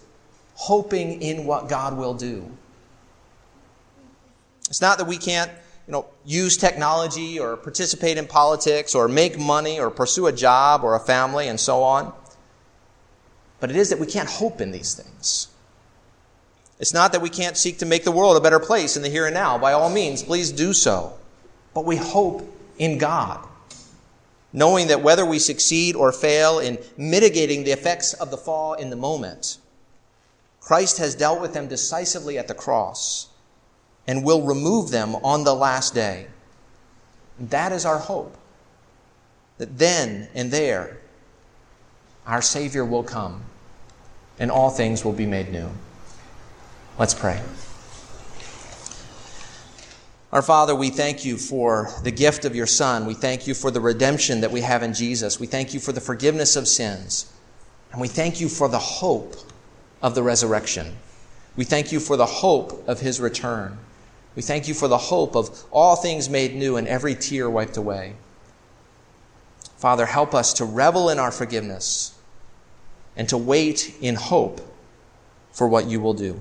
hoping 0.55 1.21
in 1.21 1.45
what 1.45 1.69
God 1.69 1.99
will 1.99 2.15
do. 2.15 2.51
It's 4.69 4.81
not 4.81 4.97
that 4.97 5.07
we 5.07 5.19
can't, 5.19 5.51
you 5.87 5.93
know, 5.93 6.07
use 6.25 6.57
technology 6.57 7.39
or 7.39 7.57
participate 7.57 8.17
in 8.17 8.27
politics 8.27 8.95
or 8.95 9.09
make 9.09 9.39
money 9.39 9.79
or 9.79 9.91
pursue 9.91 10.27
a 10.27 10.33
job 10.33 10.85
or 10.85 10.95
a 10.95 11.01
family 11.01 11.49
and 11.49 11.61
so 11.61 11.83
on. 11.83 12.15
But 13.61 13.71
it 13.71 13.77
is 13.77 13.91
that 13.91 13.99
we 13.99 14.07
can't 14.07 14.29
hope 14.29 14.63
in 14.63 14.71
these 14.71 14.95
things. 14.95 15.49
It's 16.79 16.95
not 16.95 17.13
that 17.13 17.23
we 17.23 17.31
can't 17.31 17.57
seek 17.57 17.79
to 17.79 17.87
make 17.87 18.05
the 18.05 18.11
world 18.11 18.37
a 18.37 18.41
better 18.41 18.59
place 18.59 18.97
in 18.97 19.03
the 19.03 19.09
here 19.09 19.27
and 19.27 19.35
now. 19.35 19.59
By 19.59 19.73
all 19.73 19.91
means, 19.91 20.23
please 20.23 20.51
do 20.51 20.73
so. 20.73 21.17
But 21.73 21.85
we 21.85 21.97
hope 21.97 22.43
in 22.79 22.99
God, 22.99 23.47
knowing 24.53 24.89
that 24.89 25.03
whether 25.03 25.25
we 25.25 25.39
succeed 25.39 25.95
or 25.95 26.13
fail 26.13 26.59
in 26.59 26.79
mitigating 26.97 27.65
the 27.65 27.71
effects 27.71 28.13
of 28.15 28.31
the 28.31 28.37
fall 28.37 28.75
in 28.75 28.91
the 28.91 28.97
moment, 28.97 29.59
Christ 30.61 30.99
has 30.99 31.15
dealt 31.15 31.41
with 31.41 31.53
them 31.53 31.69
decisively 31.69 32.39
at 32.39 32.49
the 32.49 32.55
cross 32.55 33.29
and 34.07 34.25
will 34.25 34.43
remove 34.43 34.91
them 34.91 35.15
on 35.17 35.45
the 35.45 35.55
last 35.55 35.95
day. 35.95 36.27
That 37.39 37.73
is 37.73 37.85
our 37.85 37.99
hope. 37.99 38.37
That 39.59 39.79
then 39.79 40.29
and 40.35 40.51
there, 40.51 40.99
our 42.27 42.43
Savior 42.43 42.85
will 42.85 43.05
come 43.05 43.43
and 44.39 44.51
all 44.51 44.71
things 44.71 45.05
will 45.05 45.13
be 45.13 45.27
made 45.27 45.53
new. 45.53 45.71
Let's 46.97 47.15
pray. 47.15 47.43
Our 50.33 50.43
Father, 50.43 50.77
we 50.77 50.91
thank 50.91 51.25
you 51.25 51.37
for 51.37 51.89
the 52.05 52.13
gift 52.13 52.45
of 52.45 52.55
your 52.55 52.67
Son. 52.67 53.05
We 53.05 53.15
thank 53.15 53.49
you 53.49 53.55
for 53.55 53.73
the 53.73 53.81
redemption 53.81 54.41
that 54.43 54.53
we 54.53 54.61
have 54.61 54.85
in 54.85 54.95
Jesus. 54.95 55.41
We 55.41 55.49
thank 55.49 55.75
you 55.75 55.81
for 55.81 55.91
the 55.91 56.01
forgiveness 56.01 56.55
of 56.55 56.69
sins. 56.69 57.33
And 57.91 58.01
we 58.01 58.07
thank 58.07 58.41
you 58.41 58.49
for 58.49 58.69
the 58.69 58.79
hope 58.79 59.35
of 60.03 60.15
the 60.15 60.23
resurrection. 60.23 60.97
We 61.57 61.65
thank 61.65 61.91
you 61.91 61.99
for 61.99 62.17
the 62.17 62.27
hope 62.27 62.89
of 62.89 63.01
his 63.01 63.21
return. 63.21 63.79
We 64.37 64.43
thank 64.43 64.69
you 64.69 64.75
for 64.75 64.87
the 64.87 64.99
hope 64.99 65.35
of 65.35 65.65
all 65.73 65.97
things 65.97 66.29
made 66.29 66.55
new 66.55 66.77
and 66.77 66.87
every 66.87 67.17
tear 67.17 67.51
wiped 67.51 67.77
away. 67.77 68.15
Father, 69.77 70.07
help 70.07 70.33
us 70.33 70.53
to 70.55 70.65
revel 70.65 71.11
in 71.11 71.19
our 71.19 71.33
forgiveness 71.33 72.17
and 73.17 73.29
to 73.29 73.39
wait 73.39 73.97
in 74.01 74.15
hope 74.15 74.61
for 75.53 75.69
what 75.69 75.87
you 75.87 76.01
will 76.01 76.15
do. 76.15 76.41